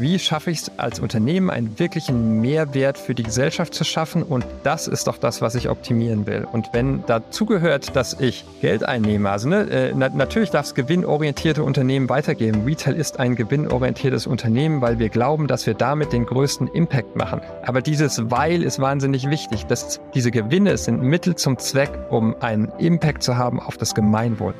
[0.00, 4.22] Wie schaffe ich es als Unternehmen, einen wirklichen Mehrwert für die Gesellschaft zu schaffen?
[4.22, 6.46] Und das ist doch das, was ich optimieren will.
[6.52, 10.76] Und wenn dazu gehört, dass ich Geld einnehme, also ne, äh, na, natürlich darf es
[10.76, 12.64] gewinnorientierte Unternehmen weitergeben.
[12.64, 17.40] Retail ist ein gewinnorientiertes Unternehmen, weil wir glauben, dass wir damit den größten Impact machen.
[17.64, 19.66] Aber dieses Weil ist wahnsinnig wichtig.
[19.66, 24.54] Dass diese Gewinne sind Mittel zum Zweck, um einen Impact zu haben auf das Gemeinwohl.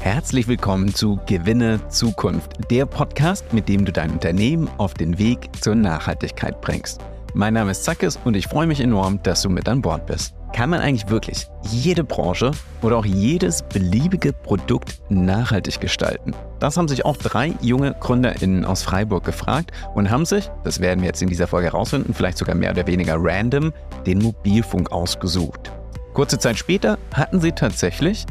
[0.00, 5.50] Herzlich willkommen zu Gewinne Zukunft, der Podcast, mit dem du dein Unternehmen auf den Weg
[5.60, 7.02] zur Nachhaltigkeit bringst.
[7.34, 10.34] Mein Name ist Zackes und ich freue mich enorm, dass du mit an Bord bist.
[10.54, 16.34] Kann man eigentlich wirklich jede Branche oder auch jedes beliebige Produkt nachhaltig gestalten?
[16.60, 21.00] Das haben sich auch drei junge GründerInnen aus Freiburg gefragt und haben sich, das werden
[21.02, 23.74] wir jetzt in dieser Folge herausfinden, vielleicht sogar mehr oder weniger random,
[24.06, 25.70] den Mobilfunk ausgesucht.
[26.14, 28.24] Kurze Zeit später hatten sie tatsächlich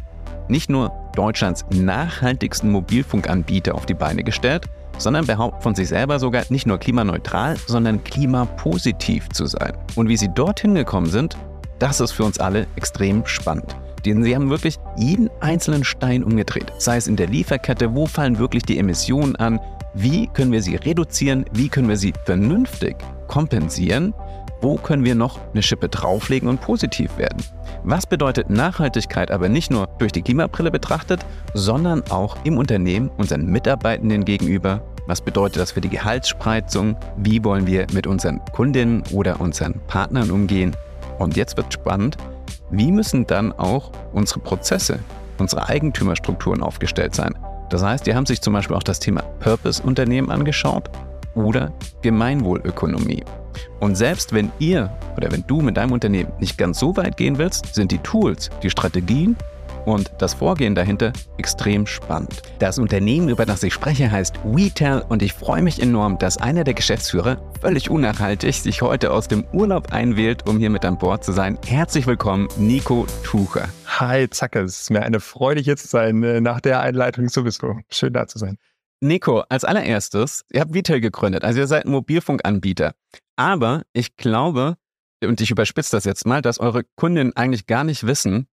[0.49, 4.65] nicht nur Deutschlands nachhaltigsten Mobilfunkanbieter auf die Beine gestellt,
[4.97, 9.73] sondern behaupten von sich selber sogar nicht nur klimaneutral, sondern klimapositiv zu sein.
[9.95, 11.37] Und wie sie dorthin gekommen sind,
[11.79, 13.75] das ist für uns alle extrem spannend.
[14.05, 16.71] Denn sie haben wirklich jeden einzelnen Stein umgedreht.
[16.77, 19.59] Sei es in der Lieferkette, wo fallen wirklich die Emissionen an,
[19.93, 22.95] wie können wir sie reduzieren, wie können wir sie vernünftig
[23.27, 24.13] kompensieren
[24.61, 27.43] wo können wir noch eine Schippe drauflegen und positiv werden?
[27.83, 33.45] Was bedeutet Nachhaltigkeit aber nicht nur durch die Klimabrille betrachtet, sondern auch im Unternehmen unseren
[33.45, 34.81] Mitarbeitenden gegenüber?
[35.07, 36.97] Was bedeutet das für die Gehaltsspreizung?
[37.17, 40.75] Wie wollen wir mit unseren Kundinnen oder unseren Partnern umgehen?
[41.19, 42.17] Und jetzt wird spannend,
[42.69, 44.99] wie müssen dann auch unsere Prozesse,
[45.37, 47.33] unsere Eigentümerstrukturen aufgestellt sein?
[47.69, 50.89] Das heißt, die haben sich zum Beispiel auch das Thema Purpose-Unternehmen angeschaut
[51.33, 53.23] oder Gemeinwohlökonomie.
[53.79, 57.37] Und selbst wenn ihr oder wenn du mit deinem Unternehmen nicht ganz so weit gehen
[57.37, 59.35] willst, sind die Tools, die Strategien
[59.85, 62.41] und das Vorgehen dahinter extrem spannend.
[62.59, 66.63] Das Unternehmen, über das ich spreche, heißt WeTel und ich freue mich enorm, dass einer
[66.63, 71.23] der Geschäftsführer völlig unnachhaltig sich heute aus dem Urlaub einwählt, um hier mit an Bord
[71.23, 71.57] zu sein.
[71.65, 73.69] Herzlich willkommen, Nico Tucher.
[73.85, 77.79] Hi, Zacke, es ist mir eine Freude, hier zu sein, äh, nach der Einleitung sowieso.
[77.89, 78.57] Schön da zu sein.
[79.01, 82.93] Nico, als allererstes, ihr habt Vitel gegründet, also ihr seid ein Mobilfunkanbieter.
[83.39, 84.75] Aber ich glaube,
[85.23, 88.47] und ich überspitze das jetzt mal, dass eure Kundinnen eigentlich gar nicht wissen,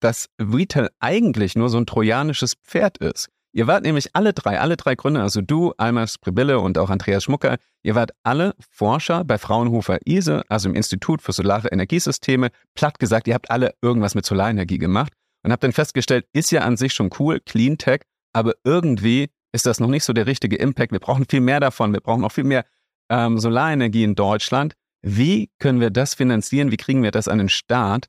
[0.00, 3.30] dass Vitel eigentlich nur so ein trojanisches Pferd ist.
[3.54, 7.24] Ihr wart nämlich alle drei, alle drei Gründer, also du, Alma Spribille und auch Andreas
[7.24, 12.50] Schmucker, ihr wart alle Forscher bei Fraunhofer ISE, also im Institut für Solare Energiesysteme.
[12.74, 16.60] Platt gesagt, ihr habt alle irgendwas mit Solarenergie gemacht und habt dann festgestellt, ist ja
[16.60, 18.02] an sich schon cool, Clean Tech,
[18.34, 20.92] aber irgendwie ist das noch nicht so der richtige Impact.
[20.92, 21.94] Wir brauchen viel mehr davon.
[21.94, 22.66] Wir brauchen noch viel mehr
[23.08, 24.74] ähm, Solarenergie in Deutschland.
[25.02, 26.70] Wie können wir das finanzieren?
[26.70, 28.06] Wie kriegen wir das an den Start?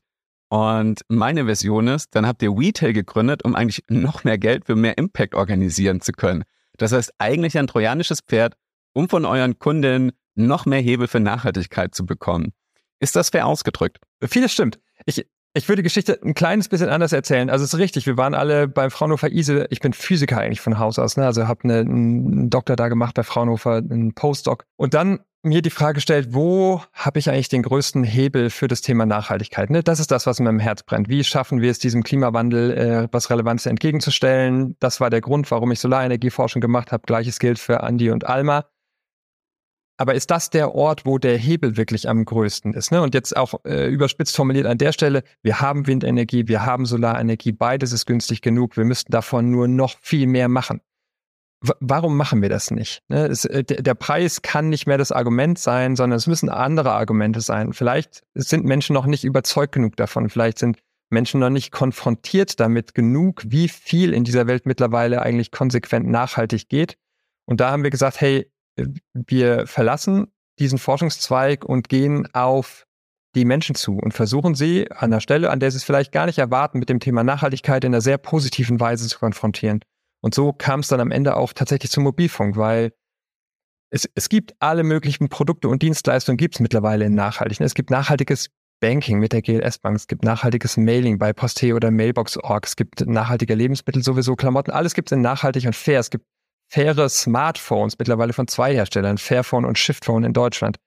[0.48, 4.74] Und meine Version ist, dann habt ihr Retail gegründet, um eigentlich noch mehr Geld für
[4.74, 6.42] mehr Impact organisieren zu können.
[6.76, 8.54] Das heißt, eigentlich ein trojanisches Pferd,
[8.92, 12.52] um von euren Kunden noch mehr Hebel für Nachhaltigkeit zu bekommen.
[12.98, 13.98] Ist das fair ausgedrückt?
[14.24, 14.80] Vieles stimmt.
[15.06, 15.24] Ich,
[15.54, 17.50] ich würde die Geschichte ein kleines bisschen anders erzählen.
[17.50, 19.66] Also es ist richtig, wir waren alle bei Fraunhofer ISE.
[19.70, 21.26] Ich bin Physiker eigentlich von Haus aus, ne?
[21.26, 24.64] also habe ne, einen Doktor da gemacht bei Fraunhofer, einen Postdoc.
[24.76, 28.82] Und dann mir die Frage gestellt, wo habe ich eigentlich den größten Hebel für das
[28.82, 29.70] Thema Nachhaltigkeit?
[29.70, 29.82] Ne?
[29.82, 31.08] Das ist das, was in meinem Herz brennt.
[31.08, 34.76] Wie schaffen wir es, diesem Klimawandel äh, was Relevantes entgegenzustellen?
[34.80, 37.04] Das war der Grund, warum ich Solarenergieforschung gemacht habe.
[37.06, 38.66] Gleiches gilt für Andi und Alma.
[40.00, 42.90] Aber ist das der Ort, wo der Hebel wirklich am größten ist?
[42.90, 43.02] Ne?
[43.02, 47.52] Und jetzt auch äh, überspitzt formuliert an der Stelle, wir haben Windenergie, wir haben Solarenergie,
[47.52, 50.80] beides ist günstig genug, wir müssten davon nur noch viel mehr machen.
[51.60, 53.02] W warum machen wir das nicht?
[53.08, 53.26] Ne?
[53.26, 57.42] Es, äh, der Preis kann nicht mehr das Argument sein, sondern es müssen andere Argumente
[57.42, 57.74] sein.
[57.74, 60.78] Vielleicht sind Menschen noch nicht überzeugt genug davon, vielleicht sind
[61.10, 66.70] Menschen noch nicht konfrontiert damit genug, wie viel in dieser Welt mittlerweile eigentlich konsequent nachhaltig
[66.70, 66.96] geht.
[67.44, 68.49] Und da haben wir gesagt, hey,
[69.14, 72.86] wir verlassen diesen Forschungszweig und gehen auf
[73.34, 76.26] die Menschen zu und versuchen sie an der Stelle, an der sie es vielleicht gar
[76.26, 79.80] nicht erwarten, mit dem Thema Nachhaltigkeit in einer sehr positiven Weise zu konfrontieren.
[80.22, 82.92] Und so kam es dann am Ende auch tatsächlich zum Mobilfunk, weil
[83.90, 87.60] es, es gibt alle möglichen Produkte und Dienstleistungen gibt es mittlerweile in nachhaltig.
[87.60, 88.50] Es gibt nachhaltiges
[88.80, 93.06] Banking mit der GLS Bank, es gibt nachhaltiges Mailing bei Posteo oder Mailbox.org, es gibt
[93.06, 96.00] nachhaltige Lebensmittel sowieso, Klamotten, alles gibt es in nachhaltig und fair.
[96.00, 96.24] Es gibt
[96.70, 100.78] faire Smartphones, mittlerweile von zwei Herstellern, Fairphone und Shiftphone in Deutschland.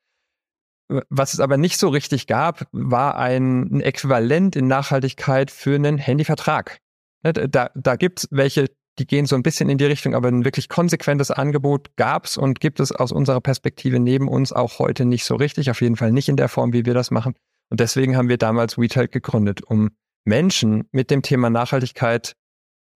[1.09, 6.77] Was es aber nicht so richtig gab, war ein, Äquivalent in Nachhaltigkeit für einen Handyvertrag.
[7.23, 8.69] Ne, da, da gibt es welche,
[8.99, 12.37] die gehen so ein bisschen in die Richtung, aber ein wirklich konsequentes Angebot gab es
[12.37, 15.95] und gibt es aus unserer Perspektive neben uns auch heute nicht so richtig, auf jeden
[15.95, 17.33] Fall nicht in der Form, wie wir das machen.
[17.69, 19.91] Und deswegen haben wir damals Retail gegründet, um
[20.25, 22.35] Menschen mit dem Thema Nachhaltigkeit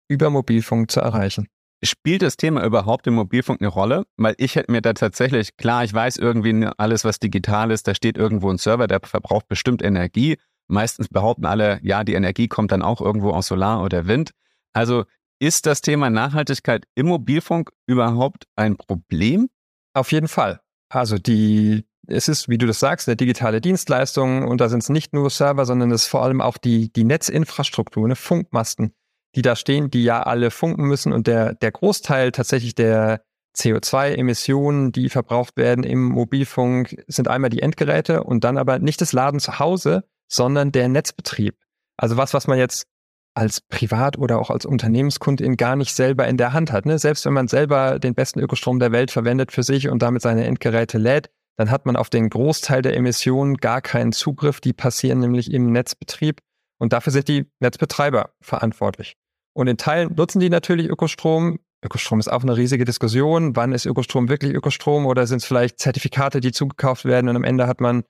[0.10, 1.48] über Mobilfunk zu erreichen.
[1.84, 4.06] Spielt das Thema überhaupt im Mobilfunk eine Rolle?
[4.18, 7.94] Weil ich hätte mir da tatsächlich, klar, ich weiß irgendwie alles, was digital ist, da
[7.94, 10.38] steht irgendwo ein Server, der verbraucht bestimmt Energie.
[10.68, 14.32] Meistens behaupten alle, ja, die Energie kommt dann auch irgendwo aus Solar oder Wind.
[14.74, 15.06] Also
[15.40, 19.50] ist das Thema Nachhaltigkeit im Mobilfunk überhaupt ein Problem?
[19.94, 20.60] Auf jeden Fall.
[20.90, 24.90] Also die, es ist, wie du das sagst, eine digitale Dienstleistung und da sind es
[24.90, 28.94] nicht nur Server, sondern es ist vor allem auch die, die Netzinfrastruktur, ne, Funkmasten,
[29.38, 33.22] die da stehen, die ja alle funken müssen und der, der Großteil tatsächlich der
[33.56, 39.14] CO2-Emissionen, die verbraucht werden im Mobilfunk, sind einmal die Endgeräte und dann aber nicht das
[39.14, 41.56] Laden zu Hause, sondern der Netzbetrieb.
[41.98, 42.88] Also was, was man jetzt
[43.36, 46.88] als Privat- oder auch als Unternehmenskundin gar nicht selber in der Hand hat.
[46.88, 46.98] Ne?
[46.98, 50.46] Selbst wenn man selber den besten Ökostrom der Welt verwendet für sich und damit seine
[50.46, 54.60] Endgeräte lädt, dann hat man auf den Großteil der Emissionen gar keinen Zugriff.
[54.60, 56.42] Die passieren nämlich im Netzbetrieb
[56.80, 59.18] und dafür sind die Netzbetreiber verantwortlich.
[59.58, 61.58] Und in Teilen nutzen die natürlich Ökostrom.
[61.84, 63.56] Ökostrom ist auch eine riesige Diskussion.
[63.56, 67.44] Wann ist Ökostrom wirklich Ökostrom oder sind es vielleicht Zertifikate, die zugekauft werden und am
[67.44, 68.04] Ende hat man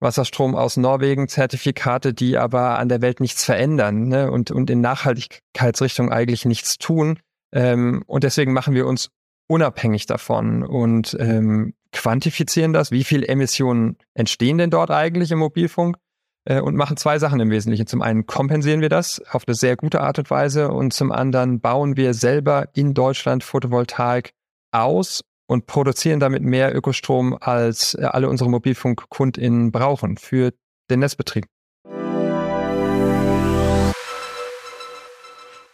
[0.00, 4.28] Wasserstrom aus Norwegen, Zertifikate, die aber an der Welt nichts verändern ne?
[4.32, 7.20] und, und in Nachhaltigkeitsrichtung eigentlich nichts tun.
[7.52, 9.10] Ähm, und deswegen machen wir uns
[9.46, 15.96] unabhängig davon und ähm, quantifizieren das, wie viel Emissionen entstehen denn dort eigentlich im Mobilfunk
[16.44, 17.86] und machen zwei Sachen im Wesentlichen.
[17.86, 21.60] Zum einen kompensieren wir das auf eine sehr gute Art und Weise und zum anderen
[21.60, 24.32] bauen wir selber in Deutschland Photovoltaik
[24.72, 30.52] aus und produzieren damit mehr Ökostrom, als äh, alle unsere MobilfunkkundInnen brauchen für
[30.90, 31.46] den Netzbetrieb.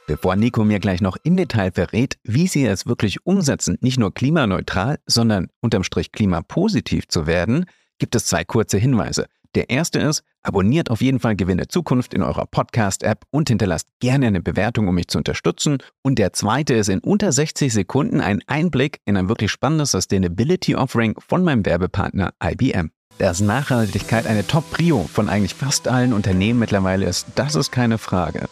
[0.07, 4.15] Bevor Nico mir gleich noch im Detail verrät, wie sie es wirklich umsetzen, nicht nur
[4.15, 7.67] klimaneutral, sondern unterm Strich klimapositiv zu werden,
[7.99, 9.27] gibt es zwei kurze Hinweise.
[9.55, 14.27] Der erste ist, abonniert auf jeden Fall Gewinne Zukunft in eurer Podcast-App und hinterlasst gerne
[14.27, 15.79] eine Bewertung, um mich zu unterstützen.
[16.03, 20.75] Und der zweite ist in unter 60 Sekunden ein Einblick in ein wirklich spannendes Sustainability
[20.75, 22.91] Offering von meinem Werbepartner IBM.
[23.19, 28.49] Dass Nachhaltigkeit eine Top-Prio von eigentlich fast allen Unternehmen mittlerweile ist, das ist keine Frage.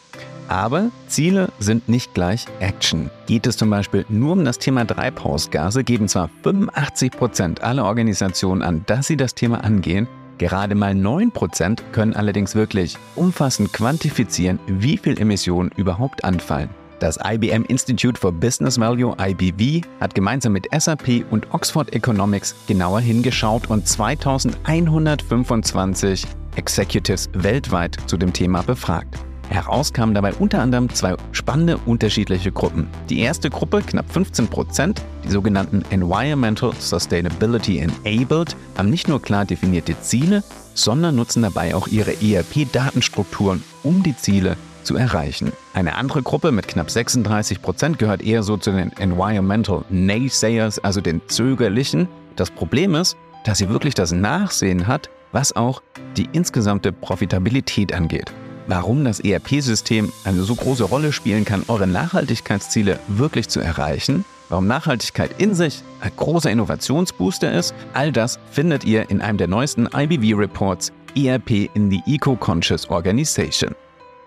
[0.49, 3.10] Aber Ziele sind nicht gleich Action.
[3.26, 8.62] Geht es zum Beispiel nur um das Thema Treibhausgase, geben zwar 85 Prozent aller Organisationen
[8.62, 10.06] an, dass sie das Thema angehen,
[10.38, 16.69] Gerade mal 9% können allerdings wirklich umfassend quantifizieren, wie viel Emissionen überhaupt anfallen.
[16.99, 23.00] Das IBM Institute for Business Value IBV hat gemeinsam mit SAP und Oxford Economics genauer
[23.00, 26.25] hingeschaut und 2125
[26.56, 29.19] Executives weltweit zu dem Thema befragt.
[29.48, 32.88] Heraus kamen dabei unter anderem zwei spannende unterschiedliche Gruppen.
[33.08, 39.44] Die erste Gruppe, knapp 15 Prozent, die sogenannten Environmental Sustainability Enabled, haben nicht nur klar
[39.44, 40.43] definierte Ziele,
[40.75, 45.52] sondern nutzen dabei auch ihre ERP-Datenstrukturen, um die Ziele zu erreichen.
[45.75, 51.00] Eine andere Gruppe mit knapp 36 Prozent gehört eher so zu den Environmental Naysayers, also
[51.00, 52.08] den Zögerlichen.
[52.37, 55.82] Das Problem ist, dass sie wirklich das Nachsehen hat, was auch
[56.16, 58.32] die insgesamte Profitabilität angeht
[58.66, 64.66] warum das ERP-System eine so große Rolle spielen kann, eure Nachhaltigkeitsziele wirklich zu erreichen, warum
[64.66, 69.88] Nachhaltigkeit in sich ein großer Innovationsbooster ist, all das findet ihr in einem der neuesten
[69.92, 73.74] IBV-Reports ERP in the Eco-Conscious Organization.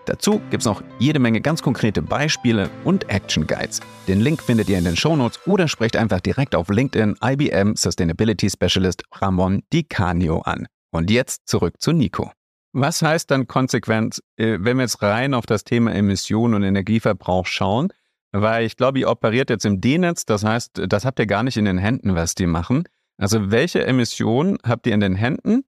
[0.06, 3.80] Dazu gibt es noch jede Menge ganz konkrete Beispiele und Action Guides.
[4.08, 8.50] Den Link findet ihr in den Shownotes oder sprecht einfach direkt auf LinkedIn IBM Sustainability
[8.50, 10.66] Specialist Ramon Di an.
[10.90, 12.32] Und jetzt zurück zu Nico.
[12.72, 17.46] Was heißt dann konsequent, äh, wenn wir jetzt rein auf das Thema Emissionen und Energieverbrauch
[17.46, 17.92] schauen?
[18.32, 21.56] Weil ich glaube, ihr operiert jetzt im D-Netz, das heißt, das habt ihr gar nicht
[21.56, 22.84] in den Händen, was die machen.
[23.16, 25.64] Also welche Emissionen habt ihr in den Händen?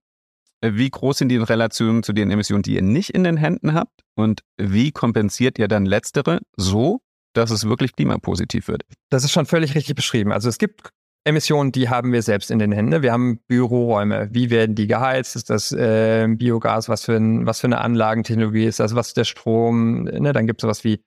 [0.61, 3.73] Wie groß sind die in Relation zu den Emissionen, die ihr nicht in den Händen
[3.73, 4.01] habt?
[4.15, 7.01] Und wie kompensiert ihr dann letztere so,
[7.33, 8.83] dass es wirklich klimapositiv wird?
[9.09, 10.31] Das ist schon völlig richtig beschrieben.
[10.31, 10.89] Also es gibt
[11.25, 13.01] Emissionen, die haben wir selbst in den Händen.
[13.01, 14.29] Wir haben Büroräume.
[14.31, 15.35] Wie werden die geheizt?
[15.35, 16.89] Ist das äh, Biogas?
[16.89, 18.93] Was für, ein, was für eine Anlagentechnologie ist das?
[18.95, 20.03] Was ist der Strom?
[20.03, 20.33] Ne?
[20.33, 21.01] Dann gibt es sowas wie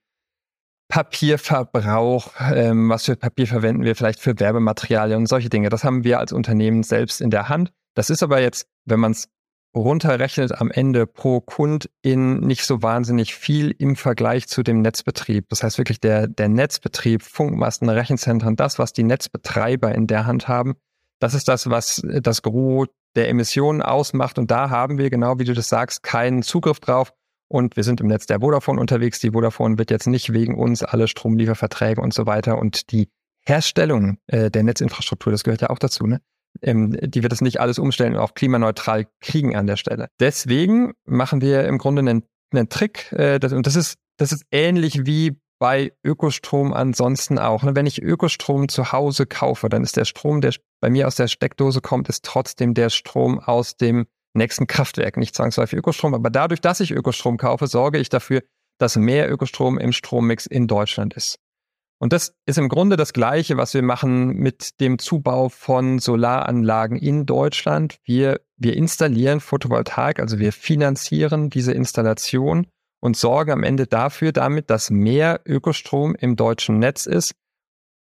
[0.87, 2.31] Papierverbrauch.
[2.51, 5.69] Ähm, was für Papier verwenden wir vielleicht für Werbematerialien und solche Dinge.
[5.69, 7.71] Das haben wir als Unternehmen selbst in der Hand.
[7.93, 9.29] Das ist aber jetzt, wenn man es
[9.77, 15.49] runterrechnet am Ende pro Kundin nicht so wahnsinnig viel im Vergleich zu dem Netzbetrieb.
[15.49, 20.47] Das heißt wirklich der, der Netzbetrieb, Funkmasten, Rechenzentren, das, was die Netzbetreiber in der Hand
[20.47, 20.75] haben,
[21.19, 24.37] das ist das, was das Gros der Emissionen ausmacht.
[24.37, 27.13] Und da haben wir, genau wie du das sagst, keinen Zugriff drauf.
[27.49, 29.19] Und wir sind im Netz der Vodafone unterwegs.
[29.19, 33.09] Die Vodafone wird jetzt nicht wegen uns alle Stromlieferverträge und so weiter und die
[33.45, 36.19] Herstellung äh, der Netzinfrastruktur, das gehört ja auch dazu, ne?
[36.61, 40.07] Ähm, die wird das nicht alles umstellen und auch klimaneutral kriegen an der Stelle.
[40.19, 42.23] Deswegen machen wir im Grunde einen,
[42.53, 47.63] einen Trick, äh, das, und das ist, das ist ähnlich wie bei Ökostrom ansonsten auch.
[47.63, 47.75] Ne?
[47.75, 51.27] Wenn ich Ökostrom zu Hause kaufe, dann ist der Strom, der bei mir aus der
[51.27, 56.13] Steckdose kommt, ist trotzdem der Strom aus dem nächsten Kraftwerk, nicht zwangsläufig Ökostrom.
[56.13, 58.43] Aber dadurch, dass ich Ökostrom kaufe, sorge ich dafür,
[58.77, 61.39] dass mehr Ökostrom im Strommix in Deutschland ist.
[61.99, 66.97] Und das ist im Grunde das Gleiche, was wir machen mit dem Zubau von Solaranlagen
[66.97, 67.97] in Deutschland.
[68.03, 72.67] Wir, wir installieren Photovoltaik, also wir finanzieren diese Installation
[72.99, 77.33] und sorgen am Ende dafür damit, dass mehr Ökostrom im deutschen Netz ist.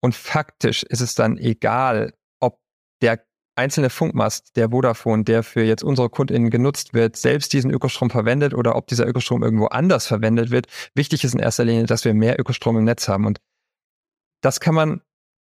[0.00, 2.60] Und faktisch ist es dann egal, ob
[3.00, 3.24] der
[3.54, 8.54] einzelne Funkmast, der Vodafone, der für jetzt unsere KundInnen genutzt wird, selbst diesen Ökostrom verwendet
[8.54, 10.66] oder ob dieser Ökostrom irgendwo anders verwendet wird.
[10.94, 13.26] Wichtig ist in erster Linie, dass wir mehr Ökostrom im Netz haben.
[13.26, 13.40] Und
[14.42, 15.00] das kann man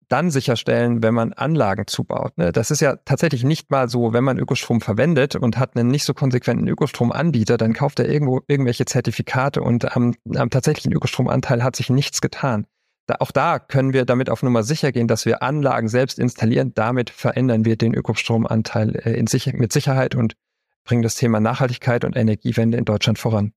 [0.09, 2.37] dann sicherstellen, wenn man Anlagen zubaut.
[2.37, 2.51] Ne?
[2.51, 6.05] Das ist ja tatsächlich nicht mal so, wenn man Ökostrom verwendet und hat einen nicht
[6.05, 11.75] so konsequenten Ökostromanbieter, dann kauft er irgendwo irgendwelche Zertifikate und am, am tatsächlichen Ökostromanteil hat
[11.75, 12.65] sich nichts getan.
[13.05, 16.73] Da, auch da können wir damit auf Nummer sicher gehen, dass wir Anlagen selbst installieren.
[16.73, 20.35] Damit verändern wir den Ökostromanteil äh, in sicher mit Sicherheit und
[20.83, 23.53] bringen das Thema Nachhaltigkeit und Energiewende in Deutschland voran.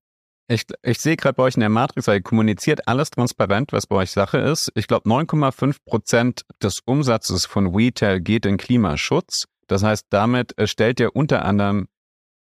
[0.51, 3.87] Ich, ich sehe gerade bei euch in der Matrix, weil ihr kommuniziert alles transparent, was
[3.87, 4.69] bei euch Sache ist.
[4.75, 9.45] Ich glaube, 9,5 Prozent des Umsatzes von Retail geht in Klimaschutz.
[9.67, 11.87] Das heißt, damit äh, stellt ihr unter anderem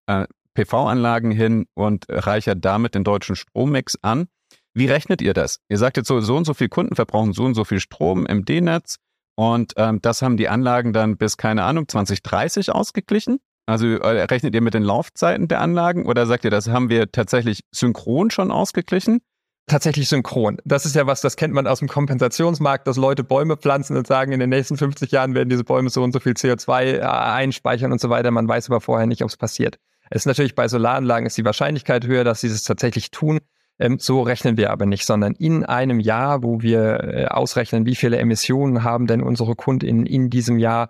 [0.08, 0.26] äh,
[0.56, 4.28] PV-Anlagen hin und reichert damit den deutschen Strommix an.
[4.74, 5.60] Wie rechnet ihr das?
[5.70, 8.26] Ihr sagt jetzt so, so und so viel Kunden verbrauchen so und so viel Strom
[8.26, 8.96] im D-Netz
[9.40, 13.40] und ähm, das haben die Anlagen dann bis, keine Ahnung, 2030 ausgeglichen.
[13.70, 17.12] Also äh, rechnet ihr mit den Laufzeiten der Anlagen oder sagt ihr, das haben wir
[17.12, 19.20] tatsächlich synchron schon ausgeglichen?
[19.68, 20.58] Tatsächlich synchron.
[20.66, 24.08] Das ist ja was, das kennt man aus dem Kompensationsmarkt, dass Leute Bäume pflanzen und
[24.08, 27.02] sagen, in den nächsten 50 Jahren werden diese Bäume so und so viel CO2 äh,
[27.02, 28.32] einspeichern und so weiter.
[28.32, 29.78] Man weiß aber vorher nicht, ob es passiert.
[30.10, 33.38] Es ist natürlich bei Solaranlagen ist die Wahrscheinlichkeit höher, dass sie das tatsächlich tun.
[33.78, 37.96] Ähm, so rechnen wir aber nicht, sondern in einem Jahr, wo wir äh, ausrechnen, wie
[37.96, 40.90] viele Emissionen haben denn unsere KundInnen in diesem Jahr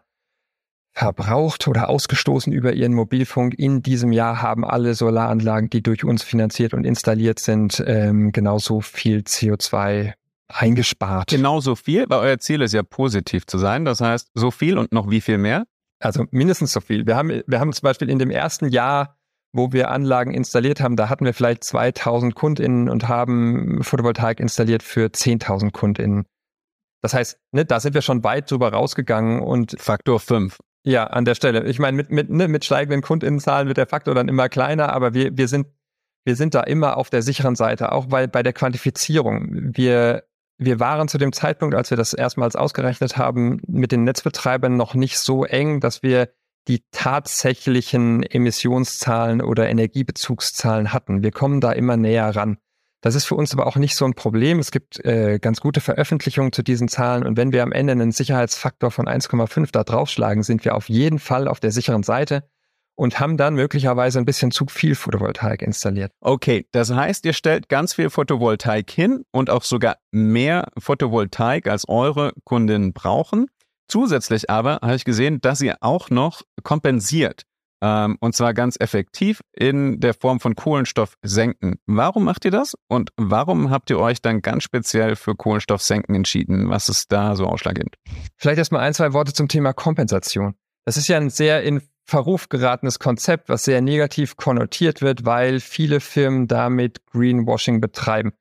[1.00, 3.58] verbraucht oder ausgestoßen über ihren Mobilfunk.
[3.58, 8.82] In diesem Jahr haben alle Solaranlagen, die durch uns finanziert und installiert sind, ähm, genauso
[8.82, 10.14] viel CO2
[10.50, 11.30] eingespart.
[11.30, 13.86] Genauso viel, weil euer Ziel ist ja positiv zu sein.
[13.86, 15.66] Das heißt, so viel und noch wie viel mehr?
[16.00, 17.08] Also mindestens so viel.
[17.08, 19.16] Wir haben, wir haben zum Beispiel in dem ersten Jahr,
[19.54, 24.84] wo wir Anlagen installiert haben, da hatten wir vielleicht 2000 KundInnen und haben Photovoltaik installiert
[24.84, 26.26] für 10.000 KundInnen.
[27.02, 30.58] Das heißt, ne, da sind wir schon weit drüber rausgegangen und Faktor 5.
[30.84, 31.66] Ja, an der Stelle.
[31.66, 35.14] Ich meine, mit, mit, ne, mit steigenden KundInnenzahlen wird der Faktor dann immer kleiner, aber
[35.14, 35.68] wir, wir, sind,
[36.24, 39.74] wir sind da immer auf der sicheren Seite, auch bei, bei der Quantifizierung.
[39.76, 40.24] Wir,
[40.58, 44.94] wir waren zu dem Zeitpunkt, als wir das erstmals ausgerechnet haben, mit den Netzbetreibern noch
[44.94, 46.30] nicht so eng, dass wir
[46.68, 51.24] die tatsächlichen Emissionszahlen oder Energiebezugszahlen hatten.
[51.24, 52.58] Wir kommen da immer näher ran.
[53.02, 54.60] Das ist für uns aber auch nicht so ein Problem.
[54.60, 58.12] Es gibt äh, ganz gute Veröffentlichungen zu diesen Zahlen und wenn wir am Ende einen
[58.12, 62.44] Sicherheitsfaktor von 1,5 da draufschlagen, sind wir auf jeden Fall auf der sicheren Seite
[63.00, 66.12] und haben dann möglicherweise ein bisschen zu viel Photovoltaik installiert.
[66.20, 71.88] Okay, das heißt, ihr stellt ganz viel Photovoltaik hin und auch sogar mehr Photovoltaik, als
[71.88, 73.48] eure Kundinnen brauchen.
[73.88, 77.44] Zusätzlich aber habe ich gesehen, dass ihr auch noch kompensiert.
[77.82, 81.80] Ähm, und zwar ganz effektiv in der Form von Kohlenstoffsenken.
[81.86, 82.76] Warum macht ihr das?
[82.88, 86.70] Und warum habt ihr euch dann ganz speziell für Kohlenstoffsenken entschieden?
[86.70, 87.96] Was ist da so ausschlaggebend?
[88.38, 90.56] Vielleicht erstmal ein, zwei Worte zum Thema Kompensation.
[90.86, 95.60] Das ist ja ein sehr in Verruf geratenes Konzept, was sehr negativ konnotiert wird, weil
[95.60, 98.34] viele Firmen damit Greenwashing betreiben.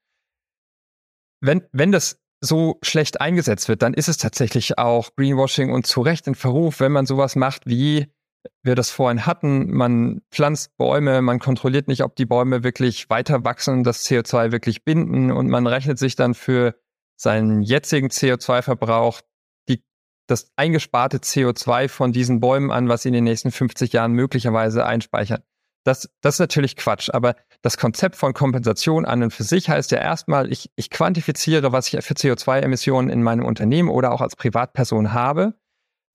[1.41, 6.01] Wenn, wenn das so schlecht eingesetzt wird, dann ist es tatsächlich auch Greenwashing und zu
[6.01, 8.07] Recht in Verruf, wenn man sowas macht wie
[8.63, 13.45] wir das vorhin hatten, man pflanzt Bäume, man kontrolliert nicht, ob die Bäume wirklich weiter
[13.45, 16.75] wachsen, das CO2 wirklich binden und man rechnet sich dann für
[17.17, 19.21] seinen jetzigen CO2-Verbrauch
[19.69, 19.83] die,
[20.27, 24.87] das eingesparte CO2 von diesen Bäumen an, was sie in den nächsten 50 Jahren möglicherweise
[24.87, 25.43] einspeichern.
[25.85, 29.91] Das, das ist natürlich Quatsch, aber das Konzept von Kompensation an und für sich heißt
[29.91, 34.37] ja erstmal, ich, ich quantifiziere, was ich für CO2-Emissionen in meinem Unternehmen oder auch als
[34.37, 35.55] Privatperson habe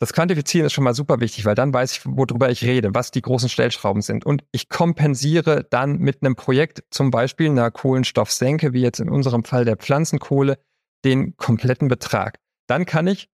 [0.04, 3.12] das Quantifizieren ist schon mal super wichtig, weil dann weiß ich, worüber ich rede, was
[3.12, 4.26] die großen Stellschrauben sind.
[4.26, 9.46] Und ich kompensiere dann mit einem Projekt, zum Beispiel einer Kohlenstoffsenke, wie jetzt in unserem
[9.46, 10.58] Fall der Pflanzenkohle,
[11.06, 12.38] den kompletten Betrag.
[12.68, 13.30] Dann kann ich,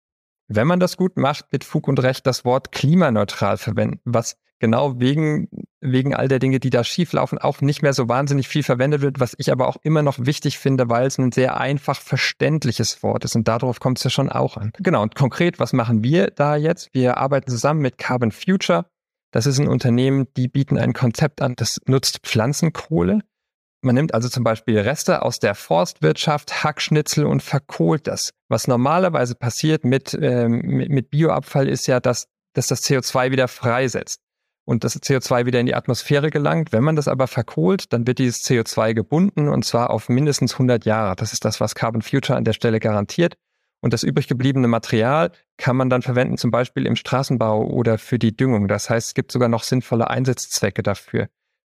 [0.48, 5.00] wenn man das gut macht, mit Fug und Recht das Wort klimaneutral verwenden, was genau
[5.00, 5.50] wegen,
[5.82, 9.20] wegen all der Dinge, die da schieflaufen, auch nicht mehr so wahnsinnig viel verwendet wird,
[9.20, 13.26] was ich aber auch immer noch wichtig finde, weil es ein sehr einfach verständliches Wort
[13.26, 14.72] ist und darauf kommt es ja schon auch an.
[14.80, 16.90] Genau, und konkret, was machen wir da jetzt?
[16.94, 18.86] Wir arbeiten zusammen mit Carbon Future.
[19.32, 23.20] Das ist ein Unternehmen, die bieten ein Konzept an, das nutzt Pflanzenkohle
[23.86, 28.32] Man nimmt also zum Beispiel Reste aus der Forstwirtschaft, Hackschnitzel und verkohlt das.
[28.50, 34.22] Was normalerweise passiert mit, ähm, mit, Bioabfall ist ja, dass, dass das CO2 wieder freisetzt
[34.66, 36.74] und das CO2 wieder in die Atmosphäre gelangt.
[36.74, 40.84] Wenn man das aber verkohlt, dann wird dieses CO2 gebunden und zwar auf mindestens 100
[40.86, 41.16] Jahre.
[41.16, 43.36] Das ist das, was Carbon Future an der Stelle garantiert.
[43.82, 48.18] Und das übrig gebliebene Material kann man dann verwenden, zum Beispiel im Straßenbau oder für
[48.18, 48.68] die Düngung.
[48.68, 51.28] Das heißt, es gibt sogar noch sinnvolle Einsatzzwecke dafür.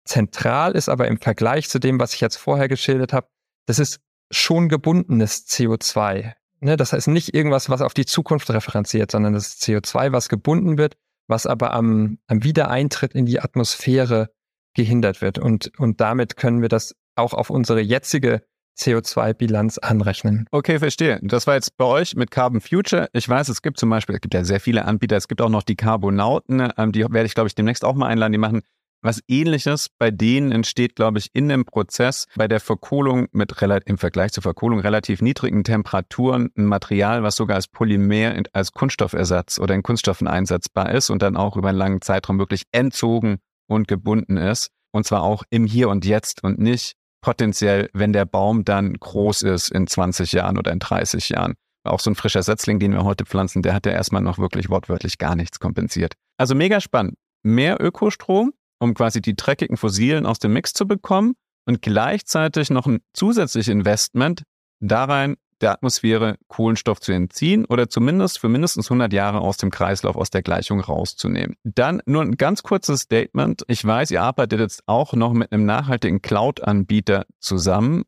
[0.05, 3.27] Zentral ist aber im Vergleich zu dem, was ich jetzt vorher geschildert habe,
[3.65, 3.99] das ist
[4.31, 6.33] schon gebundenes CO2.
[6.59, 10.77] Ne, das heißt nicht irgendwas, was auf die Zukunft referenziert, sondern das CO2, was gebunden
[10.77, 10.95] wird
[11.27, 14.29] was aber am, am Wiedereintritt in die Atmosphäre
[14.75, 15.37] gehindert wird.
[15.37, 18.43] Und, und damit können wir das auch auf unsere jetzige
[18.77, 20.47] CO2-Bilanz anrechnen.
[20.49, 21.19] Okay, verstehe.
[21.21, 23.07] Das war jetzt bei euch mit Carbon Future.
[23.13, 25.49] Ich weiß, es gibt zum Beispiel, es gibt ja sehr viele Anbieter, es gibt auch
[25.49, 28.31] noch die Carbonauten, ähm, die werde ich, glaube ich, demnächst auch mal einladen.
[28.31, 28.63] Die machen
[29.03, 33.53] was ähnliches bei denen entsteht, glaube ich, in dem Prozess bei der Verkohlung mit
[33.85, 39.59] im Vergleich zur Verkohlung relativ niedrigen Temperaturen ein Material, was sogar als Polymer, als Kunststoffersatz
[39.59, 43.87] oder in Kunststoffen einsetzbar ist und dann auch über einen langen Zeitraum wirklich entzogen und
[43.87, 44.69] gebunden ist.
[44.91, 49.43] Und zwar auch im Hier und Jetzt und nicht potenziell, wenn der Baum dann groß
[49.43, 51.55] ist in 20 Jahren oder in 30 Jahren.
[51.83, 54.69] Auch so ein frischer Setzling, den wir heute pflanzen, der hat ja erstmal noch wirklich
[54.69, 56.13] wortwörtlich gar nichts kompensiert.
[56.37, 57.15] Also mega spannend.
[57.41, 58.53] Mehr Ökostrom,
[58.83, 61.33] um quasi die dreckigen Fossilen aus dem Mix zu bekommen
[61.65, 64.43] und gleichzeitig noch ein zusätzliches Investment
[64.79, 69.71] da rein, der Atmosphäre Kohlenstoff zu entziehen oder zumindest für mindestens 100 Jahre aus dem
[69.71, 71.55] Kreislauf, aus der Gleichung rauszunehmen.
[71.63, 73.63] Dann nur ein ganz kurzes Statement.
[73.67, 78.03] Ich weiß, ihr arbeitet jetzt auch noch mit einem nachhaltigen Cloud-Anbieter zusammen.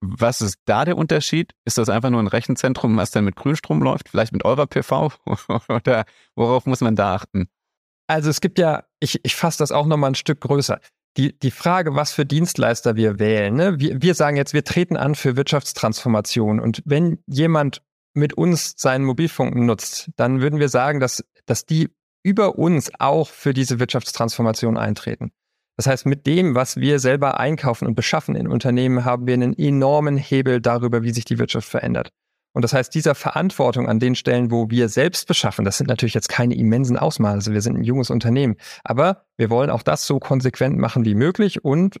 [0.00, 1.52] Was ist da der Unterschied?
[1.66, 4.08] Ist das einfach nur ein Rechenzentrum, was dann mit Grünstrom läuft?
[4.08, 5.12] Vielleicht mit eurer PV?
[5.68, 6.04] Oder
[6.34, 7.48] worauf muss man da achten?
[8.06, 10.80] Also es gibt ja, ich, ich fasse das auch nochmal ein Stück größer.
[11.16, 13.54] Die, die Frage, was für Dienstleister wir wählen.
[13.54, 13.78] Ne?
[13.78, 16.60] Wir, wir sagen jetzt, wir treten an für Wirtschaftstransformation.
[16.60, 17.82] Und wenn jemand
[18.14, 21.90] mit uns seinen Mobilfunk nutzt, dann würden wir sagen, dass, dass die
[22.24, 25.30] über uns auch für diese Wirtschaftstransformation eintreten.
[25.76, 29.58] Das heißt, mit dem, was wir selber einkaufen und beschaffen in Unternehmen, haben wir einen
[29.58, 32.10] enormen Hebel darüber, wie sich die Wirtschaft verändert.
[32.54, 36.14] Und das heißt, dieser Verantwortung an den Stellen, wo wir selbst beschaffen, das sind natürlich
[36.14, 40.20] jetzt keine immensen Ausmaße, wir sind ein junges Unternehmen, aber wir wollen auch das so
[40.20, 42.00] konsequent machen wie möglich und